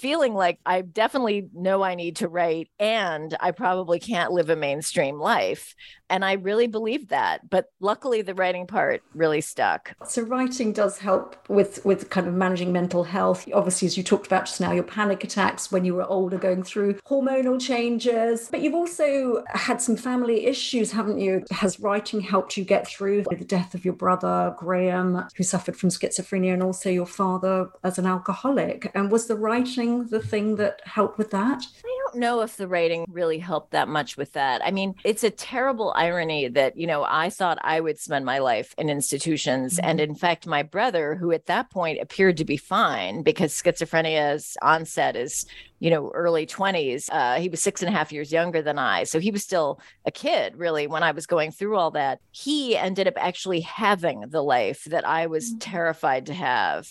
[0.00, 4.56] feeling like i definitely know i need to write and i probably can't live a
[4.56, 5.74] mainstream life
[6.10, 7.48] and I really believed that.
[7.48, 9.94] But luckily, the writing part really stuck.
[10.06, 13.48] So writing does help with with kind of managing mental health.
[13.54, 16.64] Obviously, as you talked about just now, your panic attacks when you were older, going
[16.64, 18.48] through hormonal changes.
[18.50, 21.44] But you've also had some family issues, haven't you?
[21.50, 25.90] Has writing helped you get through the death of your brother Graham, who suffered from
[25.90, 28.90] schizophrenia, and also your father as an alcoholic?
[28.94, 31.62] And was the writing the thing that helped with that?
[31.84, 34.60] I don't know if the writing really helped that much with that.
[34.64, 38.38] I mean, it's a terrible irony that, you know, I thought I would spend my
[38.38, 39.76] life in institutions.
[39.76, 39.90] Mm-hmm.
[39.90, 44.56] And in fact, my brother, who at that point appeared to be fine because schizophrenia's
[44.62, 45.46] onset is,
[45.78, 49.04] you know, early 20s, uh, he was six and a half years younger than I.
[49.04, 52.20] So he was still a kid, really, when I was going through all that.
[52.32, 55.58] He ended up actually having the life that I was mm-hmm.
[55.58, 56.88] terrified to have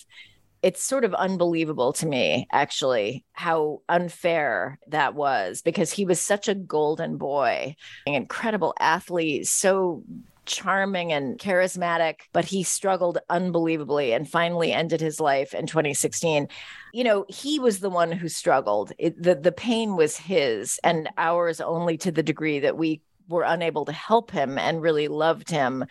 [0.61, 6.47] it's sort of unbelievable to me actually how unfair that was because he was such
[6.47, 10.03] a golden boy an incredible athlete so
[10.49, 16.47] charming and charismatic, but he struggled unbelievably and finally ended his life in 2016.
[16.91, 18.91] You know, he was the one who struggled.
[18.97, 23.43] It, the the pain was his and ours only to the degree that we were
[23.43, 25.85] unable to help him and really loved him.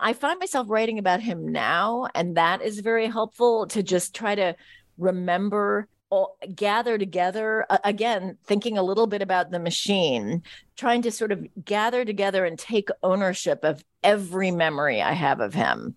[0.00, 4.34] I find myself writing about him now, and that is very helpful to just try
[4.34, 4.54] to
[4.96, 10.42] remember all, gather together uh, again thinking a little bit about the machine
[10.74, 15.52] trying to sort of gather together and take ownership of every memory i have of
[15.52, 15.94] him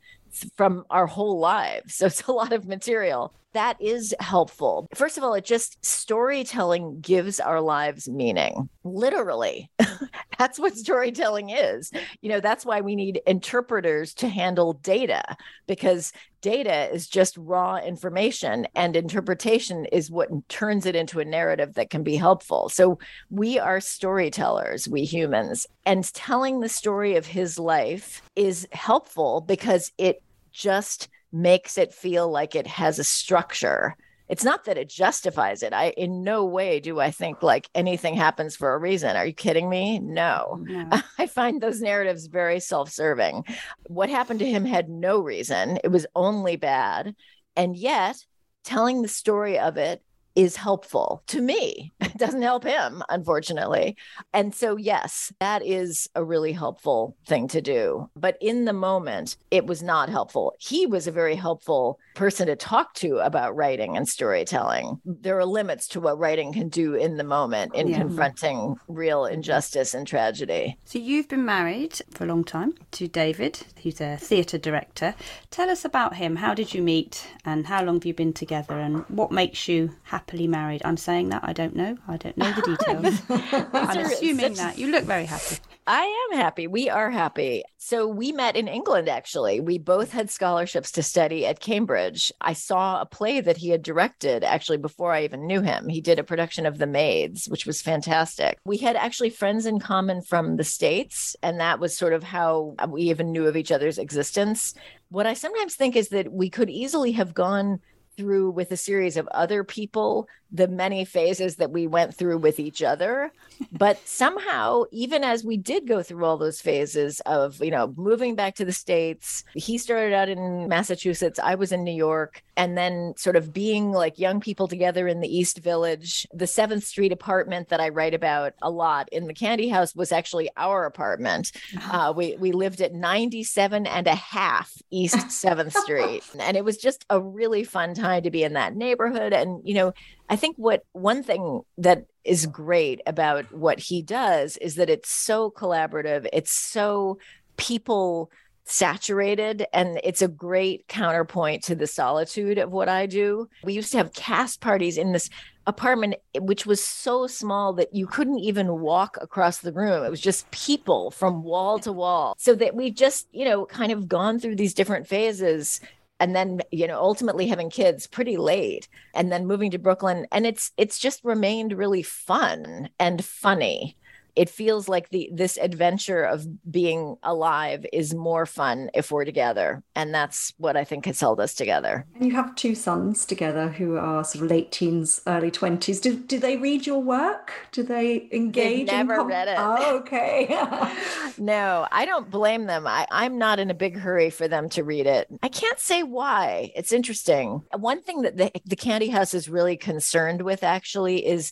[0.56, 1.96] from our whole lives.
[1.96, 4.88] So it's a lot of material that is helpful.
[4.96, 8.70] First of all, it just storytelling gives our lives meaning.
[8.84, 9.70] Literally.
[10.38, 11.92] that's what storytelling is.
[12.22, 15.24] You know, that's why we need interpreters to handle data
[15.68, 21.76] because data is just raw information and interpretation is what turns it into a narrative
[21.76, 22.70] that can be helpful.
[22.70, 23.00] So
[23.30, 29.92] we are storytellers, we humans, and telling the story of his life is helpful because
[29.98, 33.96] it just makes it feel like it has a structure.
[34.28, 35.74] It's not that it justifies it.
[35.74, 39.16] I in no way do i think like anything happens for a reason.
[39.16, 40.00] Are you kidding me?
[40.00, 40.90] No, no.
[41.18, 43.44] i find those narratives very self-serving.
[43.88, 45.80] What happened to him had no reason.
[45.84, 47.16] It was only bad.
[47.56, 48.26] And yet
[48.64, 50.02] telling the story of it
[50.36, 51.92] is helpful to me.
[52.00, 53.98] It doesn't help him, unfortunately.
[54.34, 58.10] And so, yes, that is a really helpful thing to do.
[58.16, 60.54] But in the moment, it was not helpful.
[60.60, 65.00] He was a very helpful person to talk to about writing and storytelling.
[65.06, 68.00] There are limits to what writing can do in the moment in yeah.
[68.00, 70.78] confronting real injustice and tragedy.
[70.86, 75.16] So, you've been married for a long time to David, who's a theatre director.
[75.50, 76.36] Tell us about him.
[76.36, 79.96] How did you meet and how long have you been together and what makes you
[80.04, 80.21] happy?
[80.22, 80.84] Happily married.
[80.86, 81.42] I'm saying that.
[81.44, 81.98] I don't know.
[82.08, 83.22] I don't know the details.
[83.74, 84.78] I'm assuming that.
[84.78, 85.58] You look very happy.
[85.88, 86.68] I am happy.
[86.68, 87.64] We are happy.
[87.78, 89.60] So we met in England, actually.
[89.60, 92.32] We both had scholarships to study at Cambridge.
[92.40, 95.90] I saw a play that he had directed actually before I even knew him.
[95.90, 98.60] He did a production of The Maids, which was fantastic.
[98.64, 102.76] We had actually friends in common from the States, and that was sort of how
[102.88, 104.76] we even knew of each other's existence.
[105.10, 107.80] What I sometimes think is that we could easily have gone
[108.18, 112.60] through with a series of other people the many phases that we went through with
[112.60, 113.32] each other
[113.72, 118.36] but somehow even as we did go through all those phases of you know moving
[118.36, 122.78] back to the states he started out in massachusetts i was in new york and
[122.78, 127.12] then sort of being like young people together in the east village the 7th street
[127.12, 131.52] apartment that i write about a lot in the candy house was actually our apartment
[131.78, 132.10] uh-huh.
[132.10, 136.78] uh, we we lived at 97 and a half east 7th street and it was
[136.78, 139.94] just a really fun time to be in that neighborhood and you know
[140.32, 145.10] I think what one thing that is great about what he does is that it's
[145.10, 146.28] so collaborative.
[146.32, 147.20] It's so
[147.58, 148.32] people
[148.64, 153.50] saturated and it's a great counterpoint to the solitude of what I do.
[153.64, 155.30] We used to have cast parties in this
[155.68, 160.04] apartment which was so small that you couldn't even walk across the room.
[160.04, 162.36] It was just people from wall to wall.
[162.38, 165.82] So that we've just, you know, kind of gone through these different phases
[166.22, 170.28] and then you know ultimately having kids pretty late and then moving to brooklyn.
[170.32, 173.98] And it's it's just remained really fun and funny
[174.36, 179.84] it feels like the this adventure of being alive is more fun if we're together.
[179.96, 182.06] And that's what i think has held us together.
[182.16, 186.18] And you have two sons together who are sort of late teens early 20s do,
[186.18, 187.54] do they read your work?
[187.72, 189.56] Do they engage They've never com- read it.
[189.58, 190.48] Oh, okay.
[191.38, 192.86] No i don't blame them.
[192.86, 195.28] I, i'm not in a big hurry for them to read it.
[195.42, 196.72] I can't say why.
[196.76, 197.64] It's interesting.
[197.76, 201.52] One thing that the, the candy house is really concerned with actually is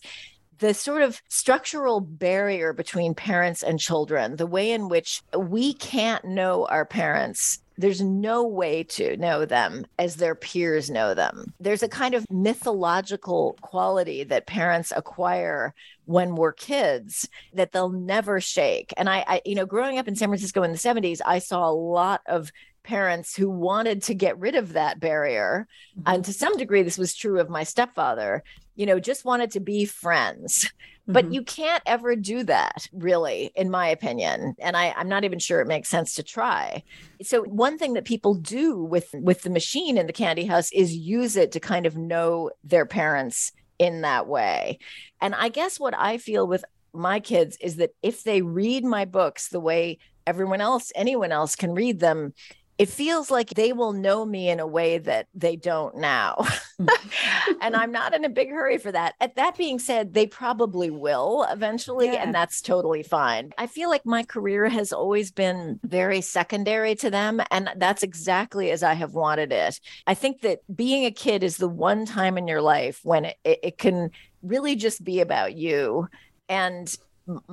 [0.60, 6.26] the sort of structural barrier between parents and children, the way in which we can't
[6.26, 11.53] know our parents there's no way to know them as their peers know them.
[11.62, 18.41] There's a kind of mythological quality that parents acquire when we're kids that they'll never
[18.41, 18.93] shake.
[18.97, 21.70] And I, I, you know, growing up in San Francisco in the 70s, I saw
[21.70, 22.51] a lot of
[22.84, 25.66] parents who wanted to get rid of that barrier.
[25.97, 26.14] Mm-hmm.
[26.14, 28.43] And to some degree, this was true of my stepfather
[28.80, 30.71] you know, just wanted to be friends.
[30.99, 31.13] Mm-hmm.
[31.13, 34.53] But you can't ever do that, really, in my opinion.
[34.59, 36.84] And I, I'm not even sure it makes sense to try.
[37.23, 40.93] So one thing that people do with with the machine in the candy house is
[40.93, 44.77] use it to kind of know their parents in that way.
[45.19, 46.63] And I guess what I feel with
[46.93, 51.55] my kids is that if they read my books the way everyone else, anyone else
[51.55, 52.36] can read them,
[52.80, 56.47] it feels like they will know me in a way that they don't now.
[57.61, 59.15] and I'm not in a big hurry for that.
[59.19, 62.23] At that being said, they probably will eventually, yeah.
[62.23, 63.51] and that's totally fine.
[63.57, 68.71] I feel like my career has always been very secondary to them, and that's exactly
[68.71, 69.77] as I have wanted it.
[70.07, 73.38] I think that being a kid is the one time in your life when it,
[73.43, 74.09] it can
[74.41, 76.07] really just be about you.
[76.47, 76.95] And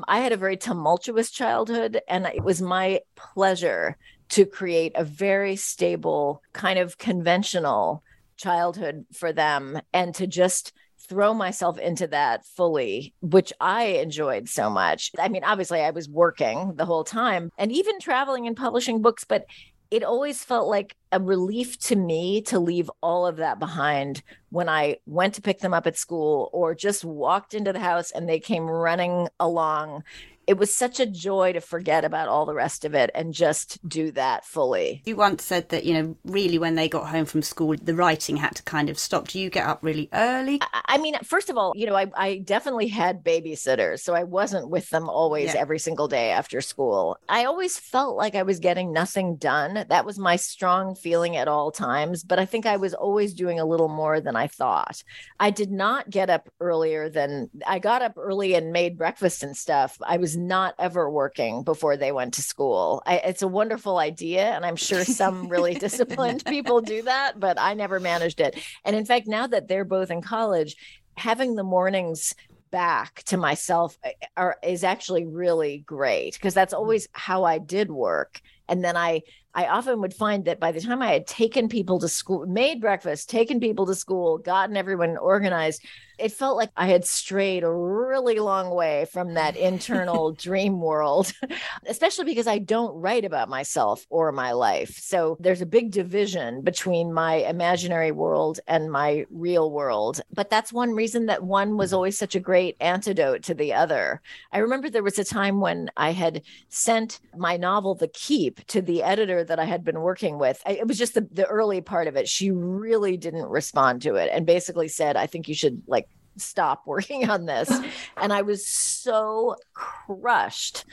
[0.06, 3.96] I had a very tumultuous childhood, and it was my pleasure
[4.30, 8.02] to create a very stable, kind of conventional
[8.36, 10.72] childhood for them and to just
[11.08, 15.12] throw myself into that fully, which I enjoyed so much.
[15.18, 19.24] I mean, obviously, I was working the whole time and even traveling and publishing books,
[19.24, 19.46] but
[19.90, 24.68] it always felt like a relief to me to leave all of that behind when
[24.68, 28.28] I went to pick them up at school or just walked into the house and
[28.28, 30.02] they came running along
[30.47, 33.86] it was such a joy to forget about all the rest of it and just
[33.88, 35.03] do that fully.
[35.05, 38.36] You once said that, you know, really when they got home from school, the writing
[38.36, 39.28] had to kind of stop.
[39.28, 40.61] Do you get up really early?
[40.62, 44.22] I, I mean, first of all, you know, I, I, definitely had babysitters, so I
[44.22, 45.61] wasn't with them always yeah.
[45.61, 47.18] every single day after school.
[47.28, 49.84] I always felt like I was getting nothing done.
[49.88, 53.59] That was my strong feeling at all times, but I think I was always doing
[53.59, 55.03] a little more than I thought.
[55.40, 59.57] I did not get up earlier than I got up early and made breakfast and
[59.57, 59.99] stuff.
[60.07, 63.03] I was not ever working before they went to school.
[63.07, 64.51] I, it's a wonderful idea.
[64.51, 68.59] And I'm sure some really disciplined people do that, but I never managed it.
[68.84, 70.76] And in fact, now that they're both in college,
[71.16, 72.34] having the mornings
[72.70, 76.78] back to myself eh, are, is actually really great because that's mm.
[76.78, 78.41] always how I did work.
[78.68, 79.22] And then I
[79.55, 82.78] I often would find that by the time I had taken people to school, made
[82.78, 85.82] breakfast, taken people to school, gotten everyone organized,
[86.18, 91.32] it felt like I had strayed a really long way from that internal dream world,
[91.86, 94.98] especially because I don't write about myself or my life.
[94.98, 100.20] So there's a big division between my imaginary world and my real world.
[100.32, 101.96] But that's one reason that one was mm-hmm.
[101.96, 104.20] always such a great antidote to the other.
[104.52, 108.80] I remember there was a time when I had sent my novel, The Keep, to
[108.80, 110.62] the editor that I had been working with.
[110.66, 112.28] It was just the, the early part of it.
[112.28, 116.05] She really didn't respond to it and basically said, I think you should like
[116.37, 117.70] stop working on this.
[118.16, 120.84] and I was so crushed.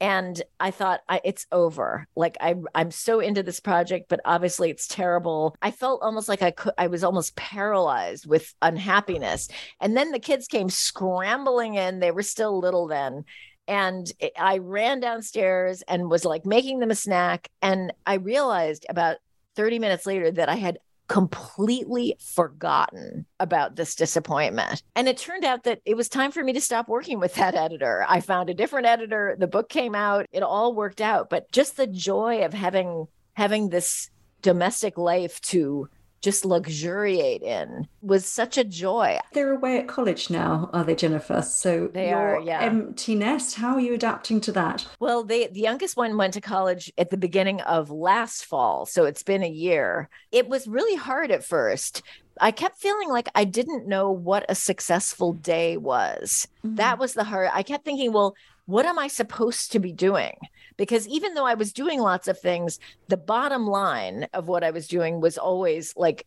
[0.00, 2.08] And I thought I, it's over.
[2.16, 5.54] Like I, I'm so into this project, but obviously it's terrible.
[5.62, 6.72] I felt almost like I could.
[6.76, 9.46] I was almost paralyzed with unhappiness.
[9.80, 12.00] And then the kids came scrambling in.
[12.00, 13.24] They were still little then,
[13.68, 17.48] and I ran downstairs and was like making them a snack.
[17.60, 19.18] And I realized about
[19.54, 20.78] 30 minutes later that I had
[21.12, 24.82] completely forgotten about this disappointment.
[24.96, 27.54] And it turned out that it was time for me to stop working with that
[27.54, 28.06] editor.
[28.08, 31.76] I found a different editor, the book came out, it all worked out, but just
[31.76, 34.08] the joy of having having this
[34.40, 35.86] domestic life to
[36.22, 39.18] just luxuriate in was such a joy.
[39.32, 41.42] They're away at college now, are they, Jennifer?
[41.42, 42.60] So they are, yeah.
[42.60, 43.56] Empty nest.
[43.56, 44.86] How are you adapting to that?
[45.00, 49.04] Well, they, the youngest one went to college at the beginning of last fall, so
[49.04, 50.08] it's been a year.
[50.30, 52.02] It was really hard at first.
[52.40, 56.48] I kept feeling like I didn't know what a successful day was.
[56.64, 56.76] Mm-hmm.
[56.76, 57.50] That was the hard.
[57.52, 58.34] I kept thinking, well,
[58.72, 60.32] what am I supposed to be doing?
[60.78, 64.70] Because even though I was doing lots of things, the bottom line of what I
[64.70, 66.26] was doing was always like,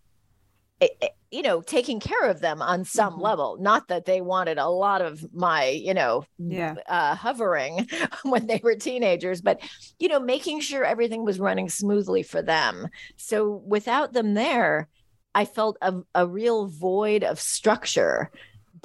[0.80, 3.24] eh, eh, you know, taking care of them on some mm-hmm.
[3.24, 3.58] level.
[3.60, 6.76] Not that they wanted a lot of my, you know, yeah.
[6.88, 7.90] uh, hovering
[8.24, 9.60] when they were teenagers, but,
[9.98, 12.90] you know, making sure everything was running smoothly for them.
[13.16, 14.88] So without them there,
[15.34, 18.30] I felt a, a real void of structure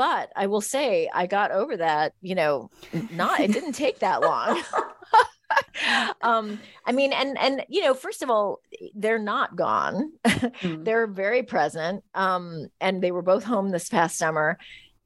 [0.01, 2.71] but I will say I got over that, you know,
[3.11, 4.63] not it didn't take that long.
[6.23, 8.61] um i mean and and you know first of all
[8.95, 10.85] they're not gone mm-hmm.
[10.85, 14.57] they're very present um and they were both home this past summer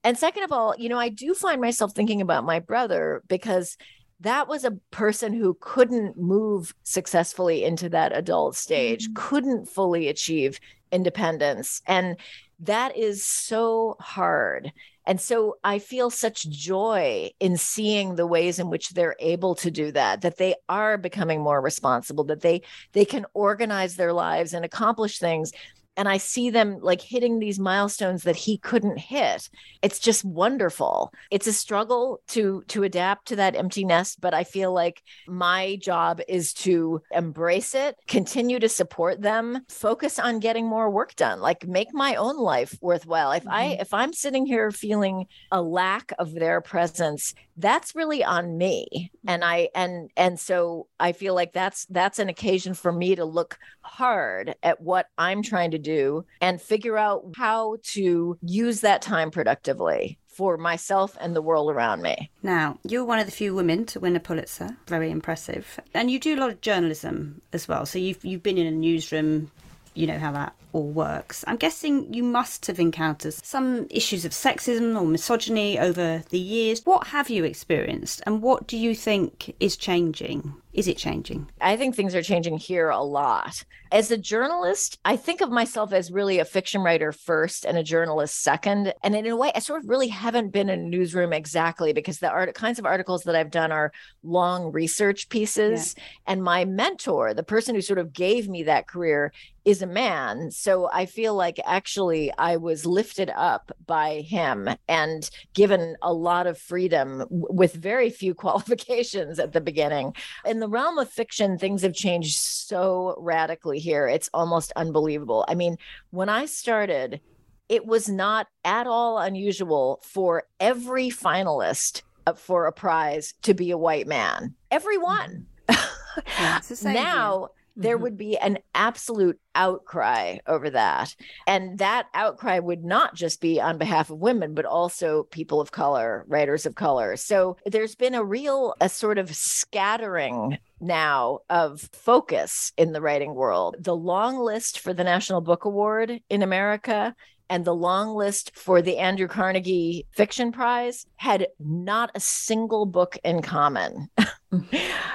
[0.03, 3.79] and second of all you know i do find myself thinking about my brother because
[4.21, 9.15] that was a person who couldn't move successfully into that adult stage mm-hmm.
[9.15, 10.61] couldn't fully achieve
[10.93, 12.19] independence and
[12.61, 14.73] that is so hard.
[15.07, 19.71] And so I feel such joy in seeing the ways in which they're able to
[19.71, 24.55] do that, that they are becoming more responsible, that they they can organize their lives
[24.55, 25.53] and accomplish things
[25.97, 29.49] and I see them like hitting these milestones that he couldn't hit.
[29.83, 31.13] It's just wonderful.
[31.31, 35.77] It's a struggle to to adapt to that empty nest, but I feel like my
[35.77, 41.41] job is to embrace it, continue to support them, focus on getting more work done,
[41.41, 43.33] like make my own life worthwhile.
[43.33, 43.53] If mm-hmm.
[43.53, 49.13] I if I'm sitting here feeling a lack of their presence, that's really on me.
[49.27, 53.25] And I and and so I feel like that's that's an occasion for me to
[53.25, 59.03] look hard at what I'm trying to do and figure out how to use that
[59.03, 62.31] time productively for myself and the world around me.
[62.43, 64.77] Now, you're one of the few women to win a Pulitzer.
[64.89, 65.79] Very impressive.
[65.95, 67.87] And you do a lot of journalism as well.
[67.87, 69.51] So you've you've been in a newsroom,
[69.95, 71.45] you know how that all works.
[71.47, 76.85] I'm guessing you must have encountered some issues of sexism or misogyny over the years.
[76.85, 80.55] What have you experienced and what do you think is changing?
[80.75, 81.49] Is it changing?
[81.61, 83.65] I think things are changing here a lot.
[83.93, 87.83] As a journalist, I think of myself as really a fiction writer first and a
[87.85, 88.93] journalist second.
[89.05, 92.19] And in a way, I sort of really haven't been in a newsroom exactly because
[92.19, 93.93] the art, kinds of articles that I've done are
[94.25, 95.95] long research pieces.
[95.97, 96.05] Yeah.
[96.27, 99.33] And my mentor, the person who sort of gave me that career,
[99.65, 100.51] is a man.
[100.51, 106.47] So I feel like actually I was lifted up by him and given a lot
[106.47, 110.15] of freedom w- with very few qualifications at the beginning.
[110.45, 114.09] In the realm of fiction, things have changed so radically here.
[114.09, 115.45] It's almost unbelievable.
[115.47, 115.77] I mean,
[116.09, 117.21] when I started,
[117.69, 123.73] it was not at all unusual for every finalist uh, for a prize to be
[123.73, 124.55] a white man.
[124.71, 125.49] Everyone.
[125.69, 128.03] Yeah, now, there mm-hmm.
[128.03, 131.15] would be an absolute outcry over that.
[131.47, 135.73] And that outcry would not just be on behalf of women, but also people of
[135.73, 137.17] color, writers of color.
[137.17, 143.35] So there's been a real, a sort of scattering now of focus in the writing
[143.35, 143.77] world.
[143.79, 147.15] The long list for the National Book Award in America
[147.49, 153.19] and the long list for the Andrew Carnegie Fiction Prize had not a single book
[153.25, 154.09] in common.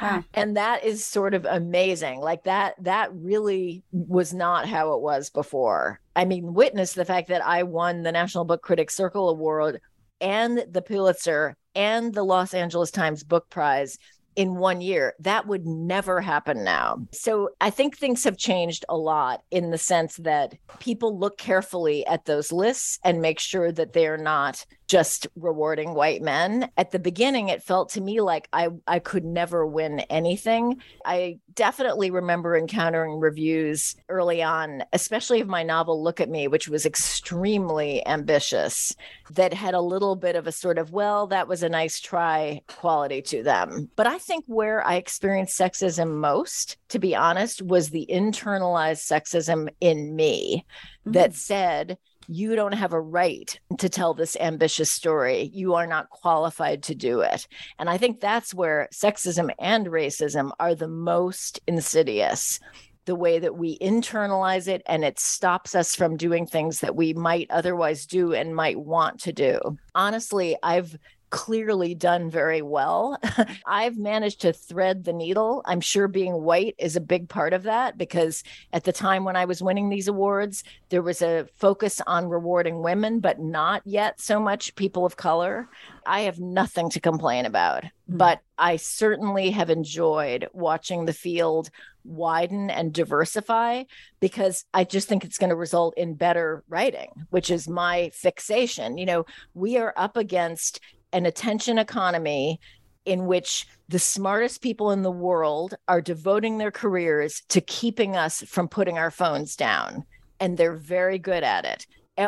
[0.02, 0.24] wow.
[0.34, 2.20] And that is sort of amazing.
[2.20, 6.00] Like that that really was not how it was before.
[6.16, 9.82] I mean, witness the fact that I won the National Book Critics Circle Award
[10.22, 13.98] and the Pulitzer and the Los Angeles Times Book Prize
[14.40, 15.16] in one year.
[15.20, 17.06] That would never happen now.
[17.12, 22.08] So I think things have changed a lot in the sense that people look carefully
[22.08, 26.70] at those lists and make sure that they're not just rewarding white men.
[26.78, 30.82] At the beginning, it felt to me like I, I could never win anything.
[31.06, 36.68] I definitely remember encountering reviews early on, especially of my novel Look at Me, which
[36.68, 38.96] was extremely ambitious,
[39.32, 42.62] that had a little bit of a sort of, well, that was a nice try
[42.68, 43.92] quality to them.
[43.96, 49.70] But I think where I experienced sexism most, to be honest, was the internalized sexism
[49.82, 50.66] in me
[51.02, 51.14] mm-hmm.
[51.14, 55.50] that said, you don't have a right to tell this ambitious story.
[55.52, 57.48] You are not qualified to do it.
[57.80, 62.60] And I think that's where sexism and racism are the most insidious
[63.06, 67.14] the way that we internalize it and it stops us from doing things that we
[67.16, 69.60] might otherwise do and might want to do.
[69.96, 70.96] Honestly, I've
[71.30, 73.18] clearly done very well.
[73.66, 75.62] I've managed to thread the needle.
[75.66, 79.36] I'm sure being white is a big part of that because at the time when
[79.36, 84.20] I was winning these awards, there was a focus on rewarding women, but not yet
[84.20, 85.70] so much people of color.
[86.06, 88.18] I have nothing to complain about, mm-hmm.
[88.18, 91.70] but I certainly have enjoyed watching the field
[92.04, 93.84] widen and diversify
[94.20, 98.98] because I just think it's going to result in better writing, which is my fixation.
[98.98, 100.80] You know, we are up against
[101.14, 102.60] an attention economy
[103.06, 108.44] in which the smartest people in the world are devoting their careers to keeping us
[108.44, 110.06] from putting our phones down
[110.40, 111.86] and they're very good at it.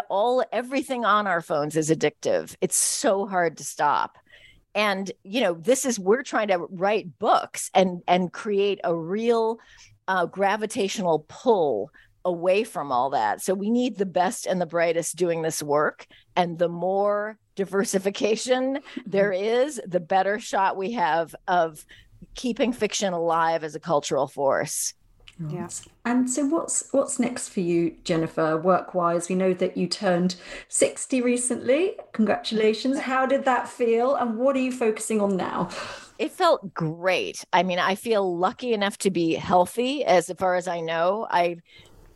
[0.10, 2.56] All everything on our phones is addictive.
[2.62, 4.18] It's so hard to stop.
[4.74, 9.60] And you know this is we're trying to write books and and create a real
[10.08, 11.92] uh, gravitational pull
[12.24, 13.42] away from all that.
[13.42, 18.80] So we need the best and the brightest doing this work and the more diversification
[19.06, 19.68] there mm-hmm.
[19.68, 21.86] is, the better shot we have of
[22.36, 24.94] keeping fiction alive as a cultural force.
[25.50, 25.70] Yeah.
[26.06, 29.30] And so what's what's next for you, Jennifer, work-wise?
[29.30, 30.36] We know that you turned
[30.68, 31.94] 60 recently.
[32.14, 33.00] Congratulations.
[33.00, 35.70] How did that feel and what are you focusing on now?
[36.20, 37.44] It felt great.
[37.54, 41.28] I mean, I feel lucky enough to be healthy as far as I know.
[41.32, 41.58] I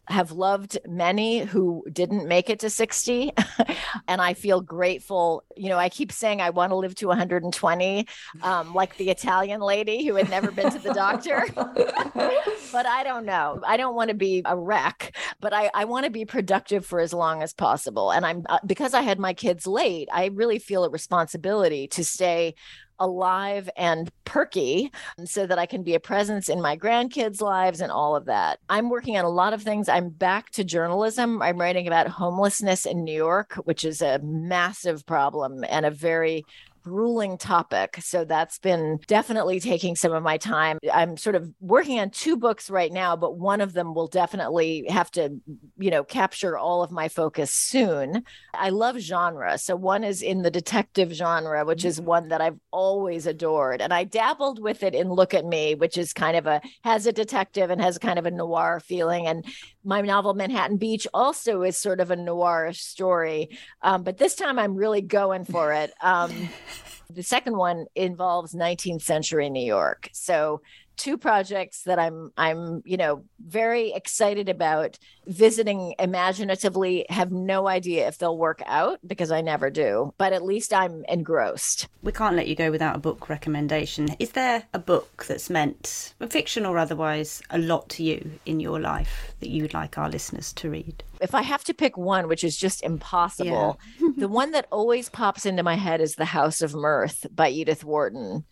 [0.07, 3.31] have loved many who didn't make it to 60.
[4.07, 5.43] and I feel grateful.
[5.55, 8.07] You know, I keep saying I want to live to 120,
[8.41, 11.45] um, like the Italian lady who had never been to the doctor.
[11.55, 13.61] but I don't know.
[13.65, 16.99] I don't want to be a wreck, but I, I want to be productive for
[16.99, 18.11] as long as possible.
[18.11, 22.03] And I'm, uh, because I had my kids late, I really feel a responsibility to
[22.03, 22.55] stay
[22.99, 27.81] alive and perky um, so that I can be a presence in my grandkids' lives
[27.81, 28.59] and all of that.
[28.69, 29.89] I'm working on a lot of things.
[29.89, 31.41] I'm back to journalism.
[31.41, 36.43] I'm writing about homelessness in New York, which is a massive problem and a very
[36.85, 37.97] grueling topic.
[37.99, 40.77] So that's been definitely taking some of my time.
[40.93, 44.85] I'm sort of working on two books right now, but one of them will definitely
[44.89, 45.35] have to,
[45.77, 48.23] you know, capture all of my focus soon.
[48.53, 49.57] I love genre.
[49.57, 52.07] So one is in the detective genre, which is mm-hmm.
[52.07, 53.81] one that I've always adored.
[53.81, 57.07] And I dabbled with it in Look at Me, which is kind of a has
[57.07, 59.25] a detective and has kind of a noir feeling.
[59.25, 59.43] And
[59.85, 63.57] my novel Manhattan Beach also is sort of a noir story.
[63.81, 65.93] Um, but this time I'm really going for it.
[66.01, 66.49] Um,
[67.09, 70.09] the second one involves 19th century New York.
[70.11, 70.61] So
[70.97, 78.07] two projects that I'm I'm you know very excited about visiting imaginatively have no idea
[78.07, 81.87] if they'll work out because I never do but at least I'm engrossed.
[82.01, 84.09] We can't let you go without a book recommendation.
[84.19, 88.79] Is there a book that's meant fiction or otherwise a lot to you in your
[88.79, 91.03] life that you'd like our listeners to read?
[91.21, 94.09] If I have to pick one which is just impossible, yeah.
[94.17, 97.83] the one that always pops into my head is The House of Mirth by Edith
[97.83, 98.45] Wharton.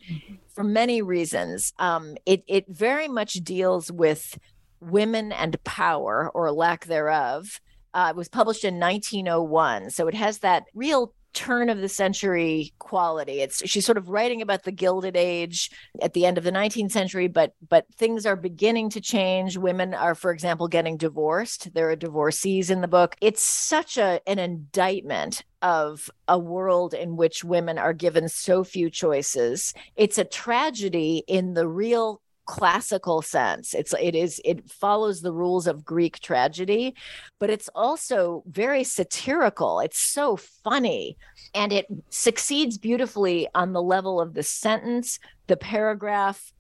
[0.54, 1.74] For many reasons.
[1.80, 4.38] Um, it it very much deals with
[4.80, 7.60] women and power or lack thereof.
[7.94, 12.74] Uh, it was published in 1901, so it has that real turn of the century
[12.80, 13.42] quality.
[13.42, 15.70] It's she's sort of writing about the Gilded Age
[16.02, 19.58] at the end of the 19th century, but but things are beginning to change.
[19.58, 21.74] Women are, for example, getting divorced.
[21.74, 23.16] There are divorcees in the book.
[23.22, 28.90] It's such a an indictment of a world in which women are given so few
[28.90, 29.74] choices.
[29.96, 33.74] It's a tragedy in the real classical sense.
[33.74, 36.96] It's it is it follows the rules of greek tragedy
[37.40, 39.80] but it's also very satirical.
[39.80, 41.18] It's so funny
[41.54, 46.54] and it succeeds beautifully on the level of the sentence the paragraph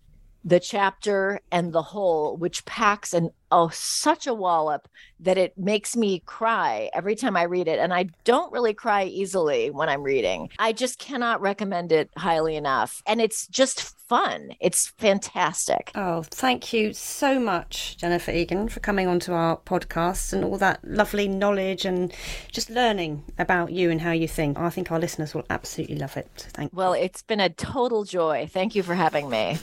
[0.45, 4.87] the chapter and the whole which packs an oh such a wallop
[5.19, 9.05] that it makes me cry every time I read it and I don't really cry
[9.05, 10.49] easily when I'm reading.
[10.59, 14.51] I just cannot recommend it highly enough and it's just fun.
[14.59, 15.91] It's fantastic.
[15.95, 20.83] Oh, thank you so much Jennifer Egan for coming onto our podcast and all that
[20.83, 22.13] lovely knowledge and
[22.51, 24.57] just learning about you and how you think.
[24.59, 26.47] I think our listeners will absolutely love it.
[26.53, 28.49] Thank Well, it's been a total joy.
[28.51, 29.57] Thank you for having me.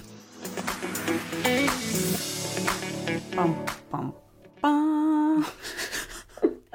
[3.34, 4.14] Bum, bum,
[4.60, 5.46] bum.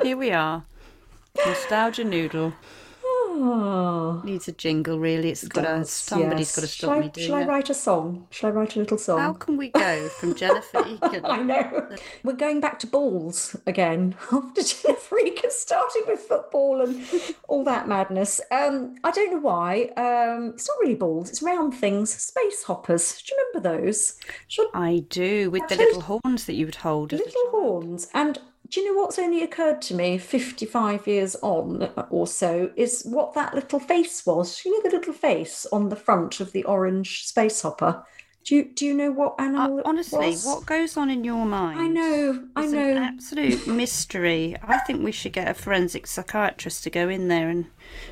[0.02, 0.64] Here we are.
[1.46, 2.54] Nostalgia Noodle.
[3.38, 4.22] Oh.
[4.24, 5.30] Needs a jingle, really.
[5.30, 6.56] It's got a somebody's yes.
[6.56, 8.28] got to stop shall me doing Shall I write a song?
[8.32, 9.20] Shall I write a little song?
[9.20, 11.26] How can we go from Jennifer Egan?
[11.26, 11.90] I know.
[12.24, 17.06] We're going back to balls again after Jennifer Egan starting with football and
[17.48, 18.42] all that madness.
[18.52, 19.92] Um, I don't know why.
[19.98, 21.30] Um, it's not really balls.
[21.30, 22.10] It's round things.
[22.10, 23.22] Space hoppers.
[23.22, 24.20] Do you remember those?
[24.48, 24.68] Should...
[24.74, 27.12] I do, with the little horns that you would hold.
[27.12, 28.40] Little horns, and
[28.70, 33.34] do you know what's only occurred to me 55 years on or so is what
[33.34, 34.66] that little face was?
[34.66, 38.04] You know the little face on the front of the orange space hopper?
[38.46, 39.80] Do you do you know what animal?
[39.80, 41.80] Uh, honestly, what goes on in your mind?
[41.80, 42.92] I know, I know.
[42.92, 44.56] An absolute mystery.
[44.62, 47.66] I think we should get a forensic psychiatrist to go in there and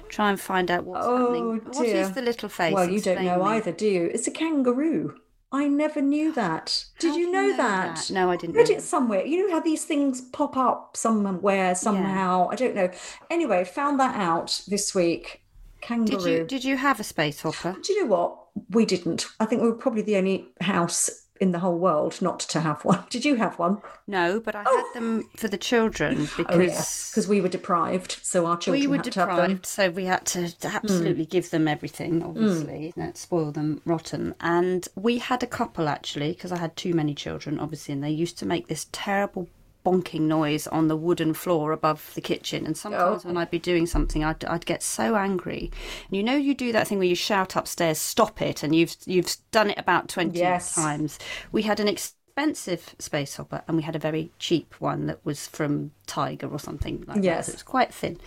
[0.09, 1.59] try and find out what's oh, happening.
[1.59, 1.71] Dear.
[1.71, 2.73] What is the little face?
[2.73, 3.51] Well, you don't know me.
[3.51, 4.09] either, do you?
[4.11, 5.19] It's a kangaroo.
[5.51, 6.85] I never knew that.
[6.97, 7.95] Did how you know, know that?
[7.97, 8.11] that?
[8.11, 8.55] No, I didn't.
[8.55, 9.23] Read it somewhere.
[9.23, 12.45] You know how these things pop up somewhere, somehow.
[12.45, 12.53] Yeah.
[12.53, 12.89] I don't know.
[13.29, 15.43] Anyway, found that out this week.
[15.81, 16.17] Kangaroo.
[16.17, 17.75] Did you did you have a space hopper?
[17.83, 18.42] Do you know what?
[18.69, 19.27] We didn't.
[19.39, 22.85] I think we were probably the only house in the whole world not to have
[22.85, 23.03] one.
[23.09, 23.81] Did you have one?
[24.07, 24.77] No, but I oh.
[24.77, 27.29] had them for the children because oh, yeah.
[27.29, 31.29] we were deprived, so our children we were deprived, so we had to absolutely mm.
[31.29, 32.23] give them everything.
[32.23, 32.97] Obviously, mm.
[32.97, 34.35] not spoil them rotten.
[34.39, 38.11] And we had a couple actually because I had too many children, obviously, and they
[38.11, 39.49] used to make this terrible
[39.83, 42.65] bonking noise on the wooden floor above the kitchen.
[42.65, 43.27] And sometimes oh.
[43.27, 45.71] when I'd be doing something, I'd, I'd get so angry.
[46.07, 48.95] And you know, you do that thing where you shout upstairs, "Stop it!" and you've
[49.05, 50.75] you've done it about twenty yes.
[50.75, 51.19] times.
[51.51, 55.47] We had an expensive space hopper, and we had a very cheap one that was
[55.47, 57.45] from Tiger or something like yes.
[57.45, 57.51] that.
[57.51, 58.19] it was quite thin.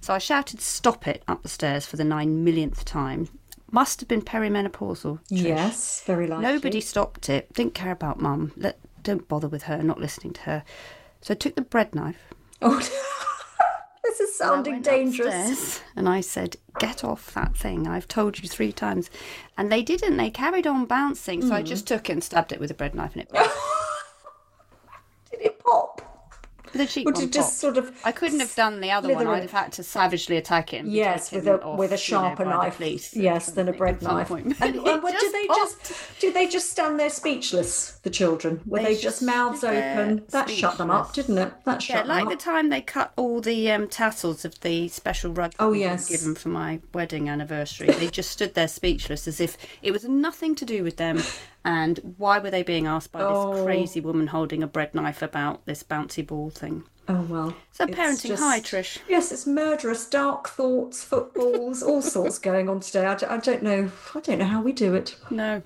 [0.00, 3.28] So I shouted, "Stop it!" up the stairs for the nine millionth time
[3.74, 5.18] must have been perimenopausal.
[5.18, 5.42] Trish.
[5.42, 6.46] Yes, very likely.
[6.46, 7.52] Nobody stopped it.
[7.52, 8.52] Didn't care about mum.
[8.56, 9.82] Let, don't bother with her.
[9.82, 10.64] Not listening to her.
[11.24, 12.18] So I took the bread knife.
[12.62, 12.78] Oh,
[14.02, 15.80] this is sounding dangerous.
[15.96, 17.88] And I said, Get off that thing.
[17.88, 19.10] I've told you three times.
[19.58, 20.18] And they didn't.
[20.18, 21.40] They carried on bouncing.
[21.42, 21.66] So I Hmm.
[21.66, 23.30] just took it and stabbed it with a bread knife and it
[25.30, 26.13] Did it pop?
[26.78, 27.52] The cheek one just popped.
[27.52, 29.26] sort of I couldn't have done the other one.
[29.26, 30.86] I'd have had to savagely attack him.
[30.88, 32.76] Yes, with a off, with a you know, sharper knife.
[32.76, 34.30] police yes, than a bread knife.
[34.30, 35.88] And, and what, do they popped.
[35.88, 36.32] just do?
[36.32, 37.92] They just stand there speechless.
[38.02, 40.24] The children were They they, just just mouths open?
[40.30, 41.52] That shut them up, didn't it?
[41.64, 42.30] That shut Yeah, them like up.
[42.30, 46.08] the time they cut all the um, tassels of the special rug Oh, yes.
[46.08, 47.88] given for my wedding anniversary.
[47.88, 51.20] They just stood there speechless as if it was nothing to do with them.
[51.64, 53.54] And why were they being asked by Oh.
[53.54, 56.84] this crazy woman holding a bread knife about this bouncy ball thing?
[57.08, 57.54] Oh well.
[57.72, 58.98] So parenting, hi Trish.
[59.08, 63.04] Yes, it's murderous, dark thoughts, footballs, all sorts going on today.
[63.06, 63.90] I don't know.
[64.14, 65.16] I don't know how we do it.
[65.30, 65.62] No.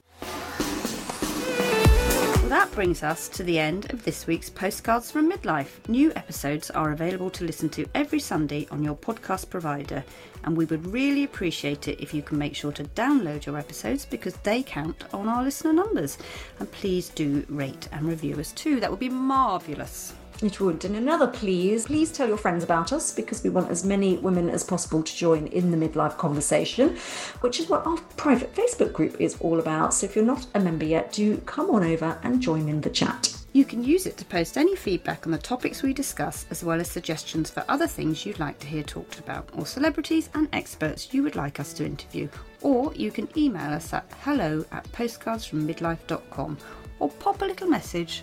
[2.49, 5.87] That brings us to the end of this week's Postcards from Midlife.
[5.87, 10.03] New episodes are available to listen to every Sunday on your podcast provider,
[10.45, 14.07] and we would really appreciate it if you can make sure to download your episodes
[14.07, 16.17] because they count on our listener numbers.
[16.59, 20.15] And please do rate and review us too, that would be marvellous.
[20.41, 20.85] It would.
[20.85, 24.49] And another please, please tell your friends about us because we want as many women
[24.49, 26.97] as possible to join in the midlife conversation,
[27.41, 29.95] which is what our private Facebook group is all about.
[29.95, 32.91] So if you're not a member yet, do come on over and join in the
[32.91, 33.35] chat.
[33.53, 36.81] You can use it to post any feedback on the topics we discuss, as well
[36.81, 41.13] as suggestions for other things you'd like to hear talked about, or celebrities and experts
[41.13, 42.29] you would like us to interview.
[42.61, 46.59] Or you can email us at hello at postcardsfrommidlife.com
[47.01, 48.23] or pop a little message